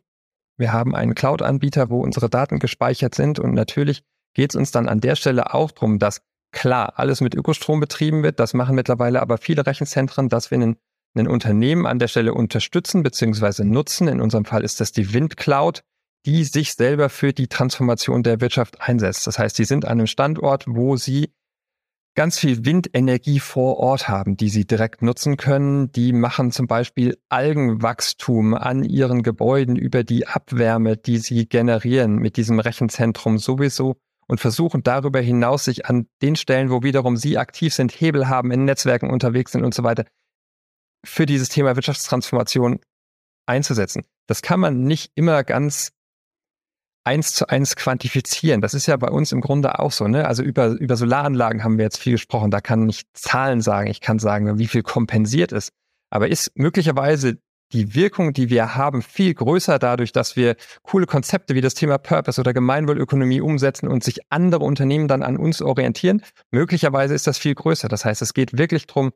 [0.56, 4.88] wir haben einen Cloud-Anbieter, wo unsere Daten gespeichert sind und natürlich geht es uns dann
[4.88, 9.22] an der Stelle auch darum, dass klar alles mit Ökostrom betrieben wird, das machen mittlerweile
[9.22, 10.76] aber viele Rechenzentren, dass wir einen,
[11.16, 13.64] ein Unternehmen an der Stelle unterstützen bzw.
[13.64, 14.06] nutzen.
[14.06, 15.82] In unserem Fall ist das die Windcloud,
[16.26, 19.26] die sich selber für die Transformation der Wirtschaft einsetzt.
[19.26, 21.32] Das heißt, sie sind an einem Standort, wo sie
[22.14, 25.90] ganz viel Windenergie vor Ort haben, die sie direkt nutzen können.
[25.92, 32.36] Die machen zum Beispiel Algenwachstum an ihren Gebäuden über die Abwärme, die sie generieren mit
[32.36, 37.74] diesem Rechenzentrum sowieso und versuchen darüber hinaus sich an den Stellen, wo wiederum sie aktiv
[37.74, 40.04] sind, Hebel haben, in Netzwerken unterwegs sind und so weiter,
[41.04, 42.80] für dieses Thema Wirtschaftstransformation
[43.46, 44.04] einzusetzen.
[44.26, 45.92] Das kann man nicht immer ganz
[47.04, 48.60] eins zu eins quantifizieren.
[48.60, 50.08] Das ist ja bei uns im Grunde auch so.
[50.08, 50.26] Ne?
[50.26, 52.50] Also über, über Solaranlagen haben wir jetzt viel gesprochen.
[52.50, 53.88] Da kann ich Zahlen sagen.
[53.88, 55.72] Ich kann sagen, wie viel kompensiert ist.
[56.10, 57.38] Aber ist möglicherweise
[57.72, 61.98] die Wirkung, die wir haben, viel größer dadurch, dass wir coole Konzepte wie das Thema
[61.98, 66.22] Purpose oder Gemeinwohlökonomie umsetzen und sich andere Unternehmen dann an uns orientieren.
[66.50, 67.88] Möglicherweise ist das viel größer.
[67.88, 69.12] Das heißt, es geht wirklich darum,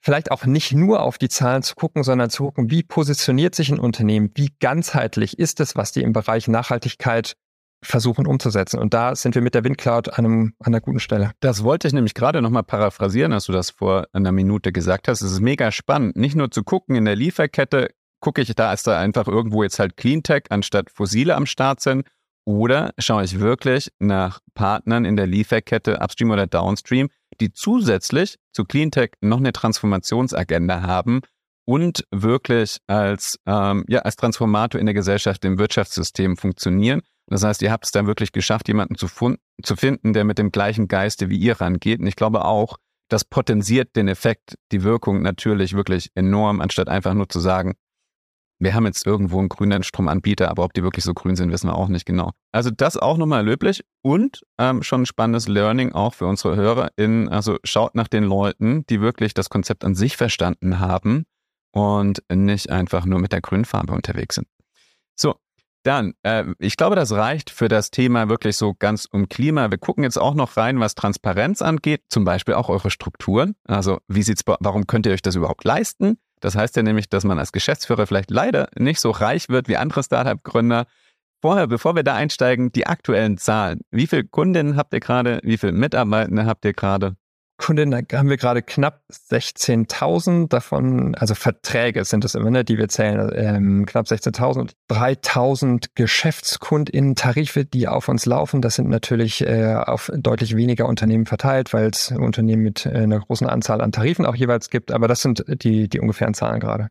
[0.00, 3.70] vielleicht auch nicht nur auf die Zahlen zu gucken, sondern zu gucken, wie positioniert sich
[3.70, 7.36] ein Unternehmen, wie ganzheitlich ist es, was die im Bereich Nachhaltigkeit
[7.82, 8.78] versuchen umzusetzen.
[8.78, 11.32] Und da sind wir mit der Windcloud an, einem, an einer guten Stelle.
[11.40, 15.22] Das wollte ich nämlich gerade nochmal paraphrasieren, als du das vor einer Minute gesagt hast.
[15.22, 18.86] Es ist mega spannend, nicht nur zu gucken in der Lieferkette, gucke ich da, ist
[18.86, 22.06] da einfach irgendwo jetzt halt Cleantech anstatt Fossile am Start sind,
[22.50, 27.08] oder schaue ich wirklich nach Partnern in der Lieferkette, Upstream oder Downstream,
[27.40, 31.20] die zusätzlich zu Cleantech noch eine Transformationsagenda haben
[31.64, 37.02] und wirklich als, ähm, ja, als Transformator in der Gesellschaft, im Wirtschaftssystem funktionieren.
[37.28, 39.06] Das heißt, ihr habt es dann wirklich geschafft, jemanden zu,
[39.62, 42.00] zu finden, der mit dem gleichen Geiste wie ihr rangeht.
[42.00, 47.14] Und ich glaube auch, das potenziert den Effekt, die Wirkung natürlich wirklich enorm, anstatt einfach
[47.14, 47.74] nur zu sagen,
[48.60, 51.68] wir haben jetzt irgendwo einen grünen Stromanbieter, aber ob die wirklich so grün sind, wissen
[51.68, 52.32] wir auch nicht genau.
[52.52, 57.28] Also das auch nochmal löblich und ähm, schon ein spannendes Learning auch für unsere HörerInnen.
[57.28, 61.24] Also schaut nach den Leuten, die wirklich das Konzept an sich verstanden haben
[61.72, 64.46] und nicht einfach nur mit der grünen Farbe unterwegs sind.
[65.16, 65.36] So,
[65.82, 69.70] dann, äh, ich glaube, das reicht für das Thema wirklich so ganz um Klima.
[69.70, 73.54] Wir gucken jetzt auch noch rein, was Transparenz angeht, zum Beispiel auch eure Strukturen.
[73.64, 76.18] Also wie sieht's, warum könnt ihr euch das überhaupt leisten?
[76.40, 79.76] Das heißt ja nämlich, dass man als Geschäftsführer vielleicht leider nicht so reich wird wie
[79.76, 80.86] andere Startup-Gründer.
[81.42, 83.80] Vorher, bevor wir da einsteigen, die aktuellen Zahlen.
[83.90, 85.40] Wie viele Kundinnen habt ihr gerade?
[85.42, 87.16] Wie viele Mitarbeitende habt ihr gerade?
[87.60, 92.88] Kundinnen haben wir gerade knapp 16.000 davon, also Verträge sind es immer, ne, die wir
[92.88, 98.62] zählen, ähm, knapp 16.000, 3.000 GeschäftskundInnen Tarife, die auf uns laufen.
[98.62, 103.20] Das sind natürlich äh, auf deutlich weniger Unternehmen verteilt, weil es Unternehmen mit äh, einer
[103.20, 104.90] großen Anzahl an Tarifen auch jeweils gibt.
[104.90, 106.88] Aber das sind die, die ungefähren Zahlen gerade.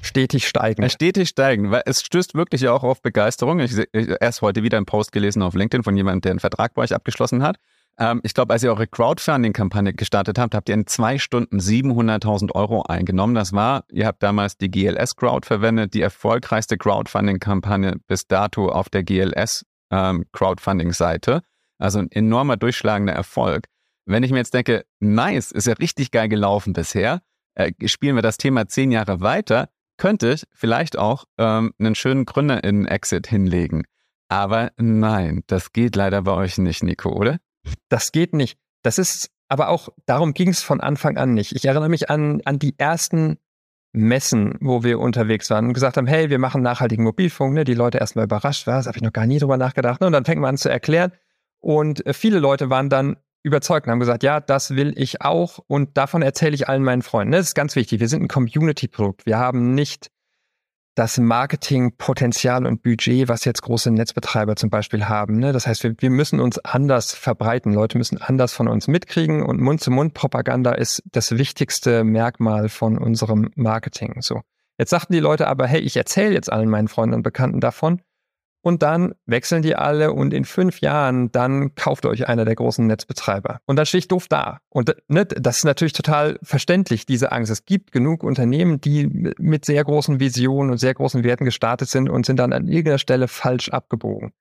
[0.00, 0.88] Stetig steigen.
[0.90, 3.58] Stetig steigen, weil es stößt wirklich auch auf Begeisterung.
[3.58, 6.74] Ich, ich erst heute wieder einen Post gelesen auf LinkedIn von jemandem, der einen Vertrag
[6.74, 7.56] bei euch abgeschlossen hat.
[7.98, 12.52] Ähm, ich glaube, als ihr eure Crowdfunding-Kampagne gestartet habt, habt ihr in zwei Stunden 700.000
[12.52, 13.34] Euro eingenommen.
[13.34, 18.88] Das war, ihr habt damals die GLS Crowd verwendet, die erfolgreichste Crowdfunding-Kampagne bis dato auf
[18.88, 20.24] der GLS ähm.
[21.78, 23.66] Also ein enormer durchschlagender Erfolg.
[24.06, 27.22] Wenn ich mir jetzt denke, nice, ist ja richtig geil gelaufen bisher,
[27.54, 32.26] äh, spielen wir das Thema zehn Jahre weiter, könnte ich vielleicht auch ähm, einen schönen
[32.26, 33.84] GründerInnen-Exit hinlegen.
[34.28, 37.38] Aber nein, das geht leider bei euch nicht, Nico, oder?
[37.88, 38.58] Das geht nicht.
[38.82, 41.54] Das ist aber auch, darum ging es von Anfang an nicht.
[41.54, 43.38] Ich erinnere mich an, an die ersten
[43.92, 47.64] Messen, wo wir unterwegs waren und gesagt haben, hey, wir machen nachhaltigen Mobilfunk, ne?
[47.64, 50.00] die Leute erstmal überrascht, was, habe ich noch gar nie drüber nachgedacht.
[50.00, 50.08] Ne?
[50.08, 51.12] Und dann fängt man an zu erklären.
[51.60, 55.60] Und äh, viele Leute waren dann überzeugt und haben gesagt, ja, das will ich auch
[55.66, 57.32] und davon erzähle ich allen meinen Freunden.
[57.32, 58.00] Das ist ganz wichtig.
[58.00, 59.26] Wir sind ein Community-Produkt.
[59.26, 60.10] Wir haben nicht
[60.94, 65.38] das Marketingpotenzial und Budget, was jetzt große Netzbetreiber zum Beispiel haben.
[65.38, 65.52] Ne?
[65.52, 67.72] Das heißt, wir, wir müssen uns anders verbreiten.
[67.72, 74.22] Leute müssen anders von uns mitkriegen und Mund-zu-Mund-Propaganda ist das wichtigste Merkmal von unserem Marketing.
[74.22, 74.42] So.
[74.78, 78.00] Jetzt sagten die Leute aber, hey, ich erzähle jetzt allen meinen Freunden und Bekannten davon
[78.64, 82.86] und dann wechseln die alle und in fünf Jahren, dann kauft euch einer der großen
[82.86, 83.60] Netzbetreiber.
[83.66, 84.60] Und dann stehe ich doof da.
[84.70, 87.52] Und ne, das ist natürlich total verständlich, diese Angst.
[87.52, 89.06] Es gibt genug Unternehmen, die
[89.38, 92.96] mit sehr großen Visionen und sehr großen Werten gestartet sind und sind dann an irgendeiner
[92.96, 94.32] Stelle falsch abgebogen.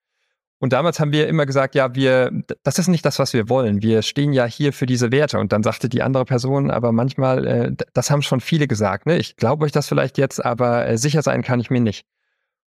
[0.59, 2.31] Und damals haben wir immer gesagt, ja, wir,
[2.63, 3.81] das ist nicht das, was wir wollen.
[3.81, 5.37] Wir stehen ja hier für diese Werte.
[5.37, 9.05] Und dann sagte die andere Person, aber manchmal, äh, das haben schon viele gesagt.
[9.05, 9.17] Ne?
[9.17, 12.05] Ich glaube euch das vielleicht jetzt, aber äh, sicher sein kann ich mir nicht.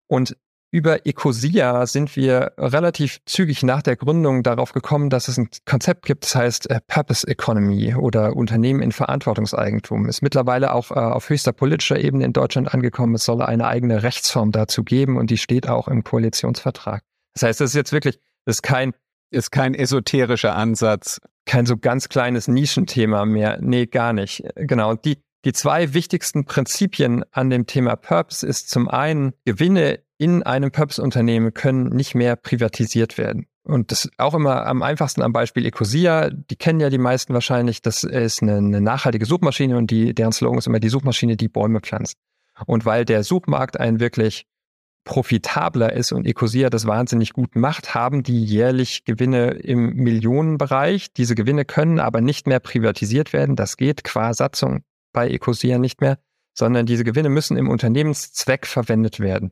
[0.07, 0.35] Und
[0.73, 6.07] über Ecosia sind wir relativ zügig nach der Gründung darauf gekommen, dass es ein Konzept
[6.07, 10.07] gibt, das heißt äh, Purpose Economy oder Unternehmen in Verantwortungseigentum.
[10.07, 13.13] Ist mittlerweile auch äh, auf höchster politischer Ebene in Deutschland angekommen.
[13.13, 17.03] Es soll eine eigene Rechtsform dazu geben und die steht auch im Koalitionsvertrag.
[17.35, 18.93] Das heißt, das ist jetzt wirklich, das ist kein
[19.29, 21.19] ist kein esoterischer Ansatz.
[21.45, 23.59] Kein so ganz kleines Nischenthema mehr.
[23.61, 24.43] Nee, gar nicht.
[24.55, 24.95] Genau.
[24.95, 30.71] Die, die zwei wichtigsten Prinzipien an dem Thema Purpose ist zum einen Gewinne in einem
[30.71, 33.45] Purpose-Unternehmen können nicht mehr privatisiert werden.
[33.63, 36.29] Und das auch immer am einfachsten am Beispiel Ecosia.
[36.29, 37.81] Die kennen ja die meisten wahrscheinlich.
[37.81, 41.49] Das ist eine, eine nachhaltige Suchmaschine und die, deren Slogan ist immer die Suchmaschine, die
[41.49, 42.17] Bäume pflanzt.
[42.65, 44.45] Und weil der Suchmarkt ein wirklich
[45.03, 51.11] profitabler ist und Ecosia das wahnsinnig gut macht, haben die jährlich Gewinne im Millionenbereich.
[51.11, 53.57] Diese Gewinne können aber nicht mehr privatisiert werden.
[53.57, 56.19] Das geht qua Satzung bei Ecosia nicht mehr,
[56.53, 59.51] sondern diese Gewinne müssen im Unternehmenszweck verwendet werden.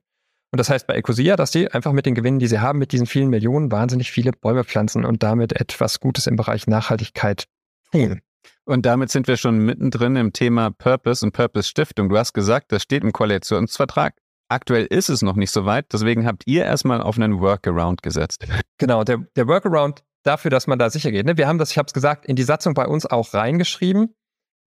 [0.51, 2.91] Und das heißt bei Ecosia, dass die einfach mit den Gewinnen, die sie haben, mit
[2.91, 7.47] diesen vielen Millionen wahnsinnig viele Bäume pflanzen und damit etwas Gutes im Bereich Nachhaltigkeit
[7.91, 8.21] tun.
[8.65, 12.09] Und damit sind wir schon mittendrin im Thema Purpose und Purpose Stiftung.
[12.09, 14.15] Du hast gesagt, das steht im Koalitionsvertrag.
[14.49, 18.45] Aktuell ist es noch nicht so weit, deswegen habt ihr erstmal auf einen Workaround gesetzt.
[18.77, 21.25] Genau, der, der Workaround dafür, dass man da sicher geht.
[21.25, 21.37] Ne?
[21.37, 24.13] Wir haben das, ich habe es gesagt, in die Satzung bei uns auch reingeschrieben.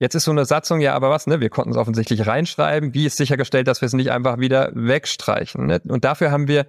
[0.01, 1.41] Jetzt ist so eine Satzung ja aber was, ne?
[1.41, 2.95] Wir konnten es offensichtlich reinschreiben.
[2.95, 5.67] Wie ist sichergestellt, dass wir es nicht einfach wieder wegstreichen?
[5.67, 5.81] Ne?
[5.87, 6.67] Und dafür haben wir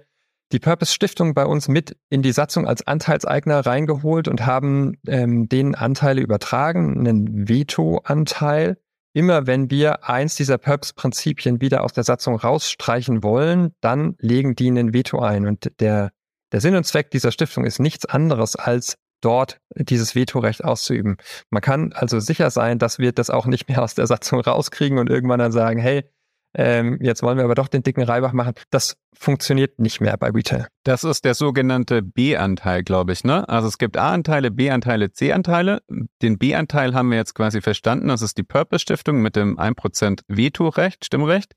[0.52, 5.48] die Purpose Stiftung bei uns mit in die Satzung als Anteilseigner reingeholt und haben ähm,
[5.48, 8.78] denen Anteile übertragen, einen Veto-Anteil.
[9.12, 14.68] Immer wenn wir eins dieser Purpose-Prinzipien wieder aus der Satzung rausstreichen wollen, dann legen die
[14.68, 15.46] einen Veto ein.
[15.46, 16.12] Und der,
[16.52, 21.16] der Sinn und Zweck dieser Stiftung ist nichts anderes als dort dieses Vetorecht auszuüben.
[21.50, 24.98] Man kann also sicher sein, dass wir das auch nicht mehr aus der Satzung rauskriegen
[24.98, 26.04] und irgendwann dann sagen, hey,
[26.58, 28.54] ähm, jetzt wollen wir aber doch den dicken Reibach machen.
[28.70, 30.68] Das funktioniert nicht mehr bei Retail.
[30.84, 33.46] Das ist der sogenannte B-Anteil, glaube ich, ne?
[33.48, 35.82] Also es gibt A-Anteile, B-Anteile, C-Anteile.
[36.22, 38.08] Den B-Anteil haben wir jetzt quasi verstanden.
[38.08, 41.52] Das ist die Purpose-Stiftung mit dem 1% Vetorecht, Stimmrecht.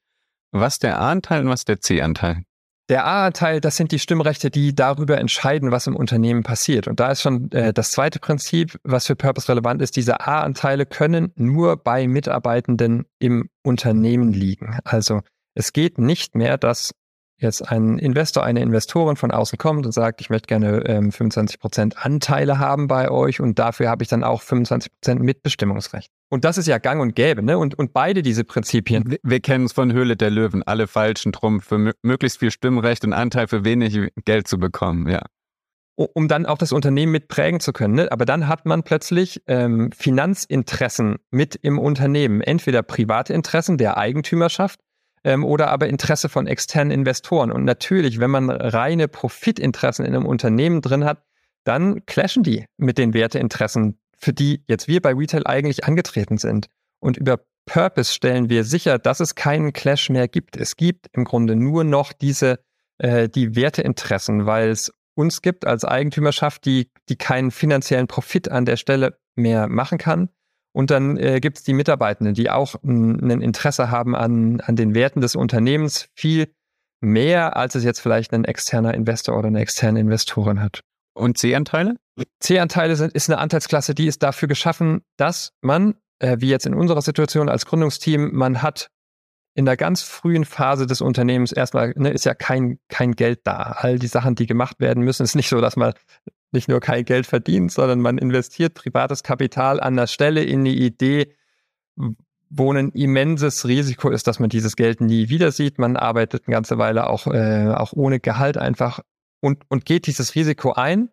[0.52, 2.44] Was der A-Anteil und was der C-Anteil?
[2.90, 6.88] Der A-Anteil, das sind die Stimmrechte, die darüber entscheiden, was im Unternehmen passiert.
[6.88, 9.96] Und da ist schon äh, das zweite Prinzip, was für Purpose relevant ist.
[9.96, 14.80] Diese A-Anteile können nur bei Mitarbeitenden im Unternehmen liegen.
[14.86, 15.22] Also
[15.54, 16.92] es geht nicht mehr, dass
[17.40, 21.60] jetzt ein Investor, eine Investorin von außen kommt und sagt, ich möchte gerne ähm, 25
[21.60, 26.12] Prozent Anteile haben bei euch und dafür habe ich dann auch 25 Prozent Mitbestimmungsrecht.
[26.30, 27.58] Und das ist ja gang und gäbe, ne?
[27.58, 29.10] Und, und beide diese Prinzipien.
[29.10, 33.04] Wir, wir kennen es von Höhle der Löwen, alle falschen drum, für möglichst viel Stimmrecht
[33.04, 35.22] und Anteil für wenig Geld zu bekommen, ja
[36.14, 37.96] um dann auch das Unternehmen mit prägen zu können.
[37.96, 38.12] Ne?
[38.12, 42.42] Aber dann hat man plötzlich ähm, Finanzinteressen mit im Unternehmen.
[42.42, 44.80] Entweder private Interessen der Eigentümerschaft
[45.30, 47.52] ähm, oder aber Interesse von externen Investoren.
[47.52, 51.24] Und natürlich, wenn man reine Profitinteressen in einem Unternehmen drin hat,
[51.64, 56.68] dann clashen die mit den Werteinteressen, für die jetzt wir bei Retail eigentlich angetreten sind.
[57.00, 60.58] Und über Purpose stellen wir sicher, dass es keinen Clash mehr gibt.
[60.58, 62.60] Es gibt im Grunde nur noch diese
[62.98, 68.66] äh, die Werteinteressen, weil es uns gibt als Eigentümerschaft, die, die keinen finanziellen Profit an
[68.66, 70.30] der Stelle mehr machen kann.
[70.80, 74.96] Und dann äh, gibt es die Mitarbeitenden, die auch ein Interesse haben an, an den
[74.96, 76.54] Werten des Unternehmens, viel
[77.02, 80.80] mehr, als es jetzt vielleicht ein externer Investor oder eine externe Investorin hat.
[81.14, 81.98] Und C-Anteile?
[82.40, 86.74] C-Anteile sind, ist eine Anteilsklasse, die ist dafür geschaffen, dass man, äh, wie jetzt in
[86.74, 88.90] unserer Situation als Gründungsteam, man hat
[89.56, 93.76] in der ganz frühen Phase des Unternehmens erstmal ne, ist ja kein, kein Geld da.
[93.80, 95.92] All die Sachen, die gemacht werden müssen, ist nicht so, dass man
[96.52, 100.84] nicht nur kein Geld verdient, sondern man investiert privates Kapital an der Stelle in die
[100.84, 101.34] Idee,
[102.50, 105.78] wo ein immenses Risiko ist, dass man dieses Geld nie wieder sieht.
[105.78, 109.02] Man arbeitet eine ganze Weile auch, äh, auch ohne Gehalt einfach
[109.42, 111.10] und, und geht dieses Risiko ein.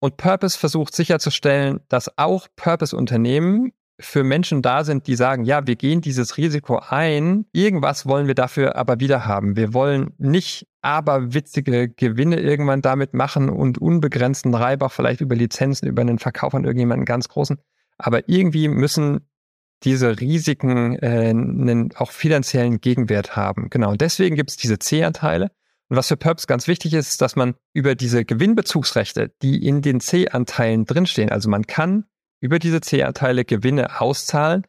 [0.00, 5.76] Und Purpose versucht sicherzustellen, dass auch Purpose-Unternehmen für Menschen da sind, die sagen, ja, wir
[5.76, 9.56] gehen dieses Risiko ein, irgendwas wollen wir dafür aber wieder haben.
[9.56, 16.02] Wir wollen nicht aberwitzige Gewinne irgendwann damit machen und unbegrenzten Reibach vielleicht über Lizenzen, über
[16.02, 17.58] einen Verkauf an irgendjemanden ganz großen.
[17.98, 19.28] Aber irgendwie müssen
[19.82, 23.68] diese Risiken äh, einen auch finanziellen Gegenwert haben.
[23.70, 23.90] Genau.
[23.90, 25.50] Und deswegen gibt es diese C-Anteile.
[25.88, 29.82] Und was für Purps ganz wichtig ist, ist, dass man über diese Gewinnbezugsrechte, die in
[29.82, 32.04] den C-Anteilen drinstehen, also man kann
[32.40, 34.64] über diese C-Anteile Gewinne auszahlen,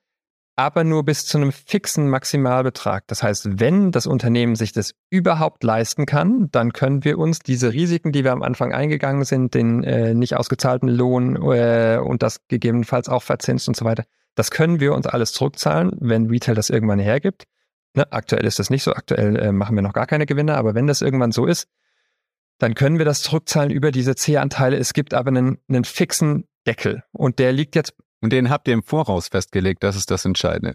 [0.55, 3.05] aber nur bis zu einem fixen Maximalbetrag.
[3.07, 7.73] Das heißt, wenn das Unternehmen sich das überhaupt leisten kann, dann können wir uns diese
[7.73, 12.39] Risiken, die wir am Anfang eingegangen sind, den äh, nicht ausgezahlten Lohn äh, und das
[12.47, 16.69] gegebenenfalls auch verzinst und so weiter, das können wir uns alles zurückzahlen, wenn Retail das
[16.69, 17.43] irgendwann hergibt.
[17.93, 20.75] Ne, aktuell ist das nicht so, aktuell äh, machen wir noch gar keine Gewinne, aber
[20.75, 21.67] wenn das irgendwann so ist,
[22.57, 24.77] dann können wir das zurückzahlen über diese C-Anteile.
[24.77, 27.03] Es gibt aber einen, einen fixen Deckel.
[27.11, 27.93] Und der liegt jetzt.
[28.25, 30.73] Und den habt ihr im Voraus festgelegt, das ist das Entscheidende.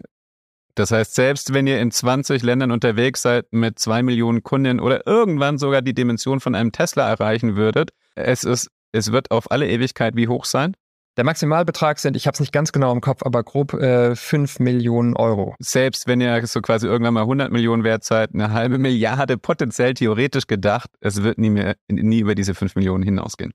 [0.75, 5.05] Das heißt, selbst wenn ihr in 20 Ländern unterwegs seid mit zwei Millionen Kunden oder
[5.05, 9.67] irgendwann sogar die Dimension von einem Tesla erreichen würdet, es ist, es wird auf alle
[9.67, 10.77] Ewigkeit wie hoch sein?
[11.17, 14.59] Der Maximalbetrag sind, ich habe es nicht ganz genau im Kopf, aber grob äh, 5
[14.59, 15.55] Millionen Euro.
[15.59, 19.93] Selbst wenn ihr so quasi irgendwann mal 100 Millionen wert seid, eine halbe Milliarde potenziell
[19.93, 23.51] theoretisch gedacht, es wird nie, mehr, nie über diese 5 Millionen hinausgehen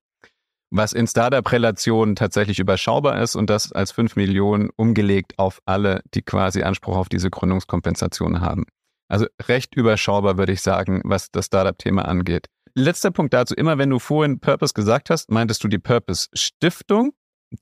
[0.71, 6.23] was in Startup-Relationen tatsächlich überschaubar ist und das als 5 Millionen umgelegt auf alle, die
[6.23, 8.65] quasi Anspruch auf diese Gründungskompensation haben.
[9.09, 12.47] Also recht überschaubar, würde ich sagen, was das Startup-Thema angeht.
[12.75, 17.13] Letzter Punkt dazu, immer wenn du vorhin Purpose gesagt hast, meintest du die Purpose-Stiftung.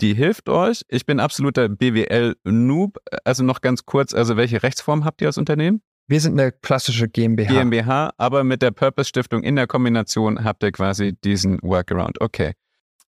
[0.00, 0.82] Die hilft euch.
[0.88, 2.96] Ich bin absoluter BWL-Noob.
[3.24, 5.82] Also noch ganz kurz, also welche Rechtsform habt ihr als Unternehmen?
[6.06, 7.52] Wir sind eine klassische GmbH.
[7.52, 12.20] GmbH, aber mit der Purpose-Stiftung in der Kombination habt ihr quasi diesen Workaround.
[12.20, 12.54] Okay.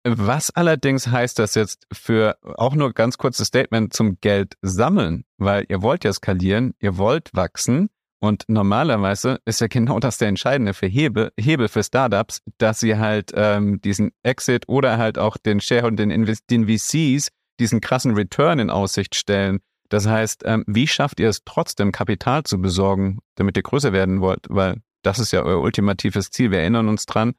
[0.09, 5.67] Was allerdings heißt das jetzt für auch nur ganz kurzes Statement zum Geld sammeln, weil
[5.69, 7.91] ihr wollt ja skalieren, ihr wollt wachsen
[8.21, 12.97] und normalerweise ist ja genau das der entscheidende für Hebel, Hebel für Startups, dass sie
[12.97, 18.61] halt ähm, diesen Exit oder halt auch den Shareholder, den, den VCs diesen krassen Return
[18.61, 19.59] in Aussicht stellen.
[19.89, 24.21] Das heißt, ähm, wie schafft ihr es trotzdem Kapital zu besorgen, damit ihr größer werden
[24.21, 24.47] wollt?
[24.49, 26.53] Weil das ist ja euer ultimatives Ziel.
[26.53, 27.35] Wir erinnern uns dran,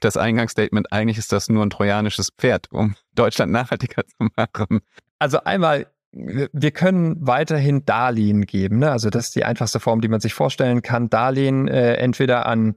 [0.00, 4.80] das Eingangsstatement, eigentlich ist das nur ein trojanisches Pferd, um Deutschland nachhaltiger zu machen.
[5.18, 8.78] Also einmal, wir können weiterhin Darlehen geben.
[8.78, 8.90] Ne?
[8.90, 11.10] Also das ist die einfachste Form, die man sich vorstellen kann.
[11.10, 12.76] Darlehen äh, entweder an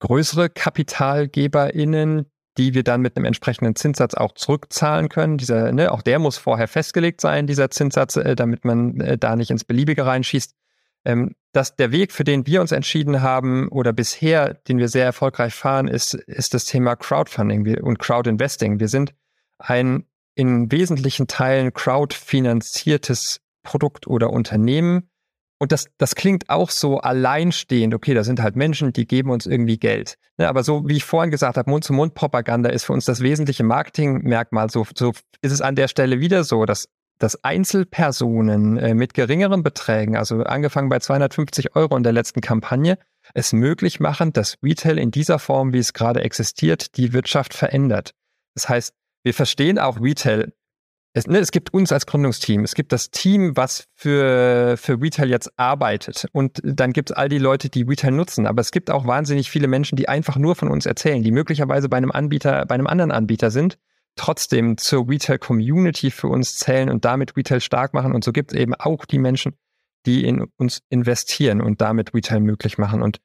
[0.00, 2.26] größere KapitalgeberInnen,
[2.58, 5.38] die wir dann mit einem entsprechenden Zinssatz auch zurückzahlen können.
[5.38, 9.36] Dieser, ne, auch der muss vorher festgelegt sein, dieser Zinssatz, äh, damit man äh, da
[9.36, 10.54] nicht ins Beliebige reinschießt.
[11.06, 15.06] Ähm, dass der Weg, für den wir uns entschieden haben oder bisher, den wir sehr
[15.06, 18.78] erfolgreich fahren, ist, ist das Thema Crowdfunding und Crowdinvesting.
[18.78, 19.14] Wir sind
[19.58, 25.08] ein in wesentlichen Teilen crowdfinanziertes Produkt oder Unternehmen.
[25.58, 27.94] Und das, das klingt auch so alleinstehend.
[27.94, 30.18] Okay, da sind halt Menschen, die geben uns irgendwie Geld.
[30.36, 34.68] Ne, aber so wie ich vorhin gesagt habe, Mund-zu-Mund-Propaganda ist für uns das wesentliche Marketingmerkmal.
[34.68, 36.88] So, so ist es an der Stelle wieder so, dass
[37.18, 42.98] dass Einzelpersonen äh, mit geringeren Beträgen, also angefangen bei 250 Euro in der letzten Kampagne,
[43.34, 48.12] es möglich machen, dass Retail in dieser Form, wie es gerade existiert, die Wirtschaft verändert.
[48.54, 50.52] Das heißt, wir verstehen auch Retail.
[51.12, 55.30] Es, ne, es gibt uns als Gründungsteam, es gibt das Team, was für, für Retail
[55.30, 56.26] jetzt arbeitet.
[56.32, 58.46] Und dann gibt es all die Leute, die Retail nutzen.
[58.46, 61.88] Aber es gibt auch wahnsinnig viele Menschen, die einfach nur von uns erzählen, die möglicherweise
[61.88, 63.78] bei einem Anbieter, bei einem anderen Anbieter sind,
[64.16, 68.12] trotzdem zur Retail-Community für uns zählen und damit Retail stark machen.
[68.14, 69.56] Und so gibt es eben auch die Menschen,
[70.06, 73.02] die in uns investieren und damit Retail möglich machen.
[73.02, 73.20] Und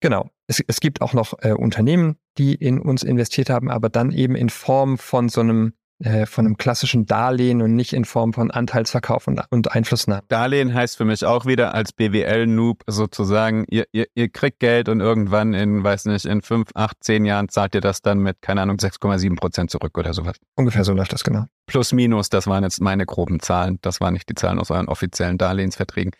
[0.00, 4.12] genau, es, es gibt auch noch äh, Unternehmen, die in uns investiert haben, aber dann
[4.12, 8.32] eben in Form von so einem äh, von einem klassischen Darlehen und nicht in Form
[8.32, 10.22] von Anteilsverkauf und, und Einflussnahme.
[10.28, 15.00] Darlehen heißt für mich auch wieder als BWL-Noob sozusagen, ihr, ihr, ihr kriegt Geld und
[15.00, 18.62] irgendwann in, weiß nicht, in fünf, acht, zehn Jahren zahlt ihr das dann mit, keine
[18.62, 20.36] Ahnung, 6,7 Prozent zurück oder sowas.
[20.56, 21.44] Ungefähr so läuft das, genau.
[21.66, 23.78] Plus, minus, das waren jetzt meine groben Zahlen.
[23.82, 26.12] Das waren nicht die Zahlen aus euren offiziellen Darlehensverträgen.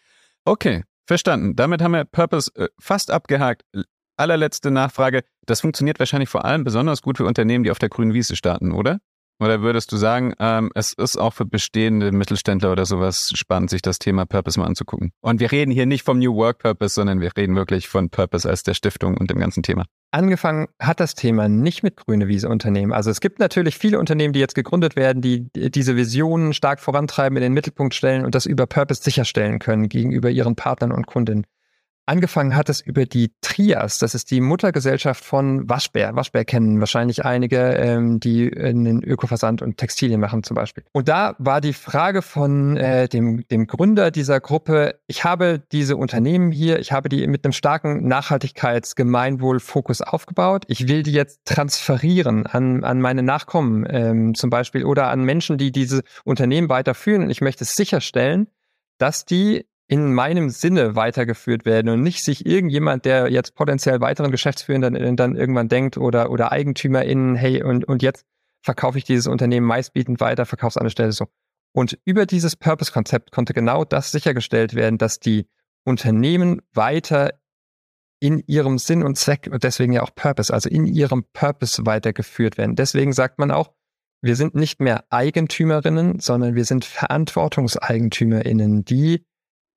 [0.45, 1.57] Okay, verstanden.
[1.57, 3.65] Damit haben wir Purpose äh, fast abgehakt.
[4.17, 5.23] Allerletzte Nachfrage.
[5.47, 8.73] Das funktioniert wahrscheinlich vor allem besonders gut für Unternehmen, die auf der grünen Wiese starten,
[8.73, 9.01] oder?
[9.41, 13.81] Oder würdest du sagen, ähm, es ist auch für bestehende Mittelständler oder sowas spannend, sich
[13.81, 15.13] das Thema Purpose mal anzugucken?
[15.23, 18.49] Und wir reden hier nicht vom New Work Purpose, sondern wir reden wirklich von Purpose
[18.49, 19.87] als der Stiftung und dem ganzen Thema.
[20.13, 22.93] Angefangen hat das Thema nicht mit grüne Wiese Unternehmen.
[22.93, 27.37] Also es gibt natürlich viele Unternehmen, die jetzt gegründet werden, die diese Visionen stark vorantreiben,
[27.37, 31.47] in den Mittelpunkt stellen und das über Purpose sicherstellen können gegenüber ihren Partnern und Kundinnen.
[32.11, 36.17] Angefangen hat es über die Trias, das ist die Muttergesellschaft von Waschbär.
[36.17, 40.83] Waschbär kennen wahrscheinlich einige, ähm, die einen Ökoversand und Textilien machen zum Beispiel.
[40.91, 45.97] Und da war die Frage von äh, dem, dem Gründer dieser Gruppe, ich habe diese
[45.97, 50.65] Unternehmen hier, ich habe die mit einem starken Nachhaltigkeitsgemeinwohlfokus aufgebaut.
[50.67, 55.59] Ich will die jetzt transferieren an, an meine Nachkommen ähm, zum Beispiel oder an Menschen,
[55.59, 57.23] die diese Unternehmen weiterführen.
[57.23, 58.49] Und ich möchte sicherstellen,
[58.99, 64.31] dass die in meinem Sinne weitergeführt werden und nicht sich irgendjemand, der jetzt potenziell weiteren
[64.31, 68.25] Geschäftsführenden dann, dann irgendwann denkt oder, oder EigentümerInnen, hey, und, und jetzt
[68.63, 71.27] verkaufe ich dieses Unternehmen meistbietend weiter, verkauf's an der Stelle so.
[71.73, 75.49] Und über dieses Purpose-Konzept konnte genau das sichergestellt werden, dass die
[75.85, 77.33] Unternehmen weiter
[78.21, 82.59] in ihrem Sinn und Zweck und deswegen ja auch Purpose, also in ihrem Purpose weitergeführt
[82.59, 82.77] werden.
[82.77, 83.73] Deswegen sagt man auch,
[84.23, 89.25] wir sind nicht mehr Eigentümerinnen, sondern wir sind Verantwortungseigentümerinnen, die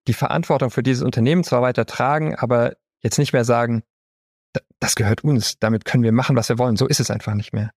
[0.07, 3.83] die Verantwortung für dieses Unternehmen zwar weiter tragen, aber jetzt nicht mehr sagen,
[4.79, 6.77] das gehört uns, damit können wir machen, was wir wollen.
[6.77, 7.71] So ist es einfach nicht mehr.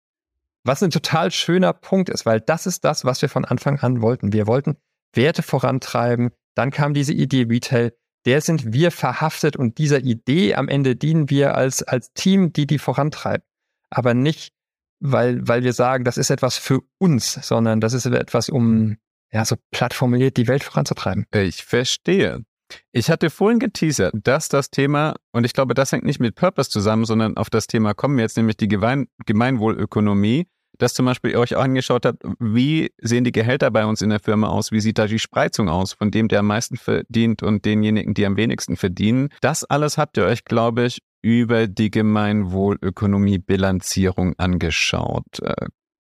[0.65, 4.03] Was ein total schöner Punkt ist, weil das ist das, was wir von Anfang an
[4.03, 4.33] wollten.
[4.33, 4.77] Wir wollten
[5.13, 6.31] Werte vorantreiben.
[6.55, 7.93] Dann kam diese Idee Retail.
[8.25, 12.67] Der sind wir verhaftet und dieser Idee am Ende dienen wir als, als Team, die
[12.67, 13.45] die vorantreiben.
[13.89, 14.53] Aber nicht,
[14.99, 18.97] weil, weil wir sagen, das ist etwas für uns, sondern das ist etwas, um
[19.33, 21.27] ja, so platt formuliert, die Welt voranzutreiben.
[21.33, 22.45] Ich verstehe.
[22.93, 26.71] Ich hatte vorhin geteasert, dass das Thema, und ich glaube, das hängt nicht mit Purpose
[26.71, 30.47] zusammen, sondern auf das Thema kommen wir jetzt, nämlich die Gemein Gemeinwohlökonomie,
[30.79, 34.11] dass zum Beispiel ihr euch auch angeschaut habt, wie sehen die Gehälter bei uns in
[34.11, 37.43] der Firma aus, wie sieht da die Spreizung aus von dem, der am meisten verdient
[37.43, 39.29] und denjenigen, die am wenigsten verdienen.
[39.41, 45.41] Das alles habt ihr euch, glaube ich, über die Gemeinwohlökonomie-Bilanzierung angeschaut.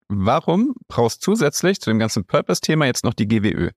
[0.09, 3.71] Warum brauchst du zusätzlich zu dem ganzen Purpose-Thema jetzt noch die GWÖ?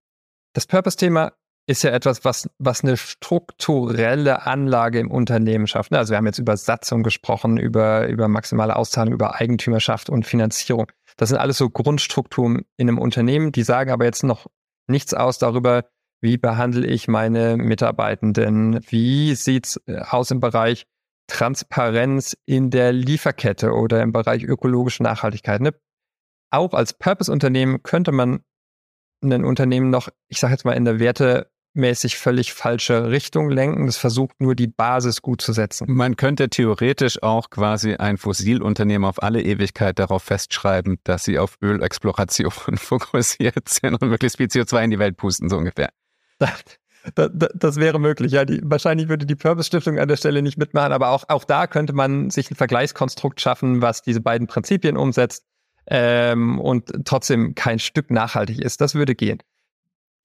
[0.53, 1.33] Das Purpose-Thema
[1.69, 5.93] ist ja etwas, was, was eine strukturelle Anlage im Unternehmen schafft.
[5.93, 10.87] Also wir haben jetzt über Satzung gesprochen, über, über maximale Auszahlung, über Eigentümerschaft und Finanzierung.
[11.17, 14.47] Das sind alles so Grundstrukturen in einem Unternehmen, die sagen aber jetzt noch
[14.87, 15.85] nichts aus darüber,
[16.21, 20.85] wie behandle ich meine Mitarbeitenden, wie sieht's äh, aus im Bereich
[21.27, 25.61] Transparenz in der Lieferkette oder im Bereich ökologische Nachhaltigkeit.
[25.61, 25.73] Ne?
[26.51, 28.41] Auch als Purpose-Unternehmen könnte man
[29.23, 33.85] ein Unternehmen noch, ich sage jetzt mal, in der wertemäßig völlig falsche Richtung lenken.
[33.85, 35.91] Das versucht nur die Basis gut zu setzen.
[35.91, 41.57] Man könnte theoretisch auch quasi ein Fossilunternehmen auf alle Ewigkeit darauf festschreiben, dass sie auf
[41.61, 45.89] Ölexploration fokussiert sind und möglichst viel CO2 in die Welt pusten, so ungefähr.
[46.39, 48.45] Das, das, das wäre möglich, ja.
[48.45, 51.93] Die, wahrscheinlich würde die Purpose-Stiftung an der Stelle nicht mitmachen, aber auch, auch da könnte
[51.93, 55.48] man sich ein Vergleichskonstrukt schaffen, was diese beiden Prinzipien umsetzt
[55.89, 58.81] ähm, und trotzdem kein Stück nachhaltig ist.
[58.81, 59.39] Das würde gehen.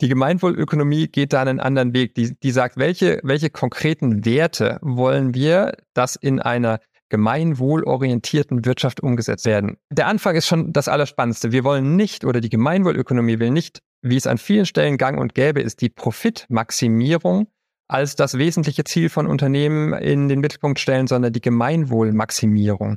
[0.01, 2.15] Die Gemeinwohlökonomie geht da einen anderen Weg.
[2.15, 6.81] Die, die sagt, welche, welche konkreten Werte wollen wir, dass in einer
[7.11, 9.77] gemeinwohlorientierten Wirtschaft umgesetzt werden.
[9.91, 11.53] Der Anfang ist schon das Allerspannendste.
[11.53, 15.35] Wir wollen nicht, oder die Gemeinwohlökonomie will nicht, wie es an vielen Stellen gang und
[15.35, 17.47] gäbe ist, die Profitmaximierung
[17.87, 22.97] als das wesentliche Ziel von Unternehmen in den Mittelpunkt stellen, sondern die Gemeinwohlmaximierung.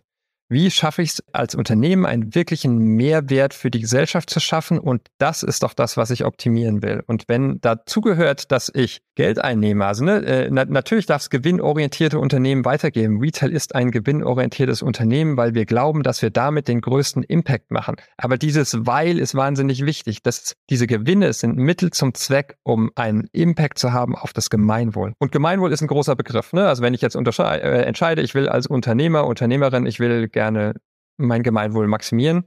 [0.50, 4.80] Wie schaffe ich es als Unternehmen, einen wirklichen Mehrwert für die Gesellschaft zu schaffen?
[4.80, 7.04] Und das ist doch das, was ich optimieren will.
[7.06, 11.30] Und wenn dazu gehört, dass ich Geld einnehme, also ne, äh, na, natürlich darf es
[11.30, 13.20] gewinnorientierte Unternehmen weitergeben.
[13.20, 17.96] Retail ist ein gewinnorientiertes Unternehmen, weil wir glauben, dass wir damit den größten Impact machen.
[18.18, 20.24] Aber dieses Weil ist wahnsinnig wichtig.
[20.24, 25.14] Dass diese Gewinne sind Mittel zum Zweck, um einen Impact zu haben auf das Gemeinwohl.
[25.20, 26.54] Und Gemeinwohl ist ein großer Begriff.
[26.54, 26.68] Ne?
[26.68, 30.76] Also wenn ich jetzt äh, entscheide, ich will als Unternehmer, Unternehmerin, ich will gerne
[31.18, 32.44] mein Gemeinwohl maximieren,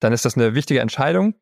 [0.00, 1.34] dann ist das eine wichtige Entscheidung.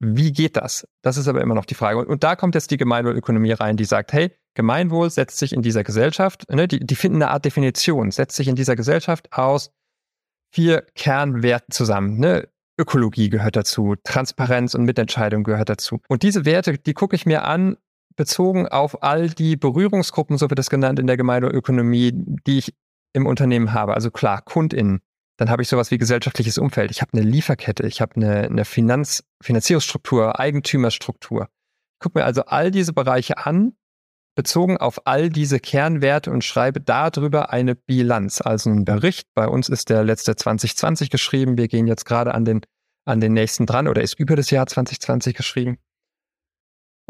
[0.00, 0.86] Wie geht das?
[1.02, 2.04] Das ist aber immer noch die Frage.
[2.04, 5.82] Und, da kommt jetzt die Gemeinwohlökonomie rein, die sagt, hey, Gemeinwohl setzt sich in dieser
[5.82, 9.70] Gesellschaft, ne, die, die finden eine Art Definition, setzt sich in dieser Gesellschaft aus
[10.52, 12.18] vier Kernwerten zusammen.
[12.18, 12.48] Ne?
[12.78, 16.00] Ökologie gehört dazu, Transparenz und Mitentscheidung gehört dazu.
[16.08, 17.78] Und diese Werte, die gucke ich mir an,
[18.14, 22.12] bezogen auf all die Berührungsgruppen, so wird es genannt in der Gemeinwohlökonomie,
[22.46, 22.74] die ich
[23.12, 23.94] im Unternehmen habe.
[23.94, 25.00] Also klar, KundInnen.
[25.38, 26.90] Dann habe ich sowas wie gesellschaftliches Umfeld.
[26.90, 31.48] Ich habe eine Lieferkette, ich habe eine, eine Finanz, Finanzierungsstruktur, Eigentümerstruktur.
[31.94, 33.74] Ich gucke mir also all diese Bereiche an,
[34.34, 39.28] bezogen auf all diese Kernwerte und schreibe darüber eine Bilanz, also einen Bericht.
[39.34, 41.56] Bei uns ist der letzte 2020 geschrieben.
[41.56, 42.60] Wir gehen jetzt gerade an den,
[43.04, 45.78] an den nächsten dran oder ist über das Jahr 2020 geschrieben.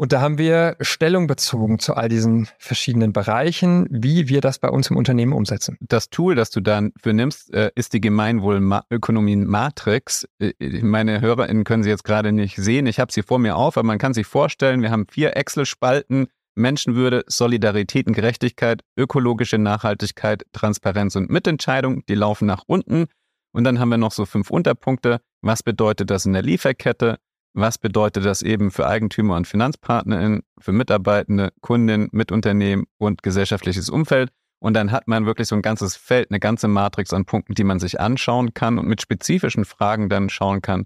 [0.01, 4.69] Und da haben wir Stellung bezogen zu all diesen verschiedenen Bereichen, wie wir das bei
[4.69, 5.77] uns im Unternehmen umsetzen.
[5.81, 10.25] Das Tool, das du dann für nimmst, äh, ist die Gemeinwohlökonomien-Matrix.
[10.39, 12.87] Äh, meine HörerInnen können sie jetzt gerade nicht sehen.
[12.87, 16.27] Ich habe sie vor mir auf, aber man kann sich vorstellen, wir haben vier Excel-Spalten.
[16.55, 23.07] Menschenwürde, Solidarität und Gerechtigkeit, ökologische Nachhaltigkeit, Transparenz und Mitentscheidung, die laufen nach unten.
[23.51, 25.19] Und dann haben wir noch so fünf Unterpunkte.
[25.41, 27.17] Was bedeutet das in der Lieferkette?
[27.53, 34.31] Was bedeutet das eben für Eigentümer und FinanzpartnerInnen, für Mitarbeitende, Kundinnen, Mitunternehmen und gesellschaftliches Umfeld?
[34.59, 37.63] Und dann hat man wirklich so ein ganzes Feld, eine ganze Matrix an Punkten, die
[37.63, 40.85] man sich anschauen kann und mit spezifischen Fragen dann schauen kann,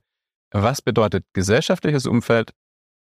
[0.51, 2.53] was bedeutet gesellschaftliches Umfeld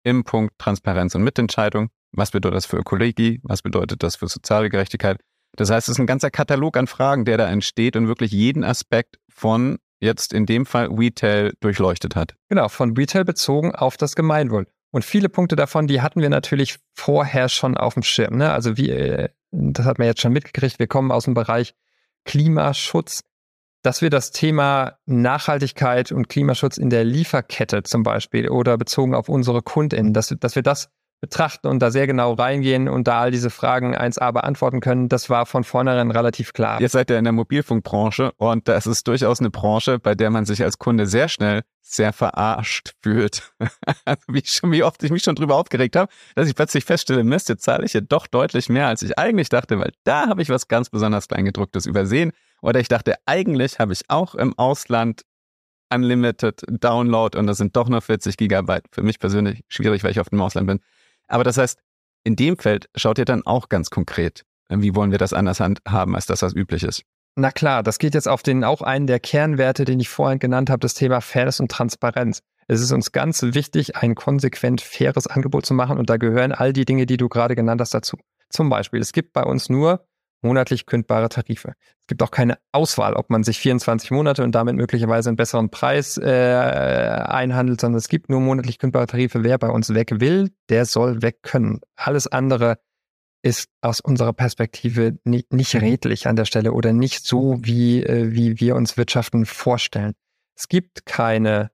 [0.05, 1.91] im Punkt Transparenz und Mitentscheidung?
[2.13, 3.41] Was bedeutet das für Ökologie?
[3.43, 5.21] Was bedeutet das für soziale Gerechtigkeit?
[5.57, 8.63] Das heißt, es ist ein ganzer Katalog an Fragen, der da entsteht und wirklich jeden
[8.63, 12.35] Aspekt von jetzt in dem Fall Retail durchleuchtet hat.
[12.49, 14.67] Genau, von Retail bezogen auf das Gemeinwohl.
[14.91, 18.39] Und viele Punkte davon, die hatten wir natürlich vorher schon auf dem Schirm.
[18.39, 18.51] Ne?
[18.51, 21.75] Also wie, äh, das hat man jetzt schon mitgekriegt, wir kommen aus dem Bereich
[22.25, 23.23] Klimaschutz,
[23.83, 29.29] dass wir das Thema Nachhaltigkeit und Klimaschutz in der Lieferkette zum Beispiel oder bezogen auf
[29.29, 30.91] unsere KundInnen, dass, dass wir das
[31.21, 35.29] betrachten und da sehr genau reingehen und da all diese Fragen 1a beantworten können, das
[35.29, 36.81] war von vornherein relativ klar.
[36.81, 40.47] Ihr seid ja in der Mobilfunkbranche und das ist durchaus eine Branche, bei der man
[40.47, 43.53] sich als Kunde sehr schnell sehr verarscht fühlt.
[44.05, 47.23] Also wie, schon, wie oft ich mich schon drüber aufgeregt habe, dass ich plötzlich feststelle,
[47.23, 50.43] Mist, jetzt zahle ich ja doch deutlich mehr, als ich eigentlich dachte, weil da habe
[50.43, 52.33] ich was ganz besonders Kleingedrucktes übersehen.
[52.63, 55.23] Oder ich dachte, eigentlich habe ich auch im Ausland
[55.93, 58.85] Unlimited Download und das sind doch nur 40 Gigabyte.
[58.93, 60.81] Für mich persönlich schwierig, weil ich oft im Ausland bin.
[61.31, 61.79] Aber das heißt,
[62.25, 66.15] in dem Feld schaut ihr dann auch ganz konkret, wie wollen wir das anders haben,
[66.15, 67.03] als das, was üblich ist.
[67.37, 70.69] Na klar, das geht jetzt auf den auch einen der Kernwerte, den ich vorhin genannt
[70.69, 72.41] habe, das Thema Fairness und Transparenz.
[72.67, 76.73] Es ist uns ganz wichtig, ein konsequent faires Angebot zu machen und da gehören all
[76.73, 78.17] die Dinge, die du gerade genannt hast, dazu.
[78.49, 80.05] Zum Beispiel, es gibt bei uns nur
[80.43, 81.75] monatlich kündbare Tarife.
[82.01, 85.71] Es gibt auch keine Auswahl, ob man sich 24 Monate und damit möglicherweise einen besseren
[85.71, 89.45] Preis äh, einhandelt, sondern es gibt nur monatlich kündbare Tarife.
[89.45, 91.81] Wer bei uns weg will, der soll weg können.
[91.97, 92.79] Alles andere
[93.43, 95.81] ist aus unserer Perspektive nicht, nicht mhm.
[95.81, 100.15] redlich an der Stelle oder nicht so, wie, äh, wie wir uns Wirtschaften vorstellen.
[100.57, 101.71] Es gibt keine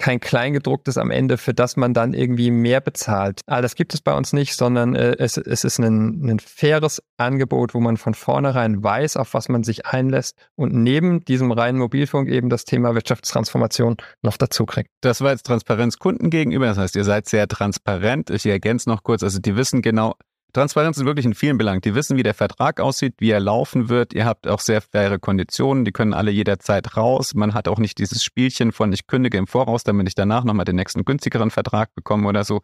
[0.00, 3.42] kein Kleingedrucktes am Ende, für das man dann irgendwie mehr bezahlt.
[3.46, 7.02] Aber das gibt es bei uns nicht, sondern äh, es, es ist ein, ein faires
[7.18, 11.78] Angebot, wo man von vornherein weiß, auf was man sich einlässt und neben diesem reinen
[11.78, 14.88] Mobilfunk eben das Thema Wirtschaftstransformation noch dazu kriegt.
[15.02, 16.66] Das war jetzt Transparenz Kunden gegenüber.
[16.66, 18.30] Das heißt, ihr seid sehr transparent.
[18.30, 20.14] Ich ergänze noch kurz, also die wissen genau,
[20.52, 21.80] Transparenz ist wirklich in vielen Belangen.
[21.80, 24.12] Die wissen, wie der Vertrag aussieht, wie er laufen wird.
[24.12, 25.84] Ihr habt auch sehr faire Konditionen.
[25.84, 27.34] Die können alle jederzeit raus.
[27.34, 30.64] Man hat auch nicht dieses Spielchen von ich kündige im Voraus, damit ich danach nochmal
[30.64, 32.60] den nächsten günstigeren Vertrag bekomme oder so.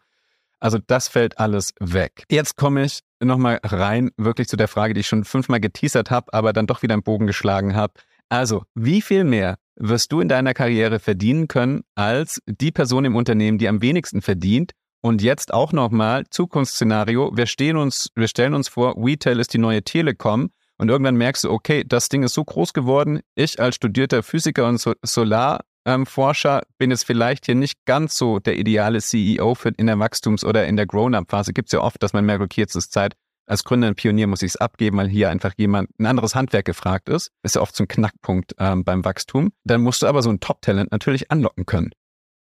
[0.59, 2.23] Also das fällt alles weg.
[2.29, 6.33] Jetzt komme ich nochmal rein, wirklich zu der Frage, die ich schon fünfmal geteasert habe,
[6.33, 7.93] aber dann doch wieder einen Bogen geschlagen habe.
[8.29, 13.15] Also, wie viel mehr wirst du in deiner Karriere verdienen können als die Person im
[13.15, 17.31] Unternehmen, die am wenigsten verdient und jetzt auch nochmal Zukunftsszenario.
[17.35, 20.49] Wir stehen uns, wir stellen uns vor, Retail ist die neue Telekom.
[20.77, 23.21] Und irgendwann merkst du, okay, das Ding ist so groß geworden.
[23.35, 28.57] Ich als studierter Physiker und so Solarforscher bin jetzt vielleicht hier nicht ganz so der
[28.57, 31.53] ideale CEO für in der Wachstums- oder in der Grown-up-Phase.
[31.53, 33.15] Gibt es ja oft, dass man merkt, okay, jetzt ist Zeit
[33.47, 36.65] als Gründer, ein Pionier muss ich es abgeben, weil hier einfach jemand, ein anderes Handwerk
[36.65, 37.31] gefragt ist.
[37.43, 39.51] Ist ja oft so ein Knackpunkt ähm, beim Wachstum.
[39.63, 41.91] Dann musst du aber so ein Top-Talent natürlich anlocken können.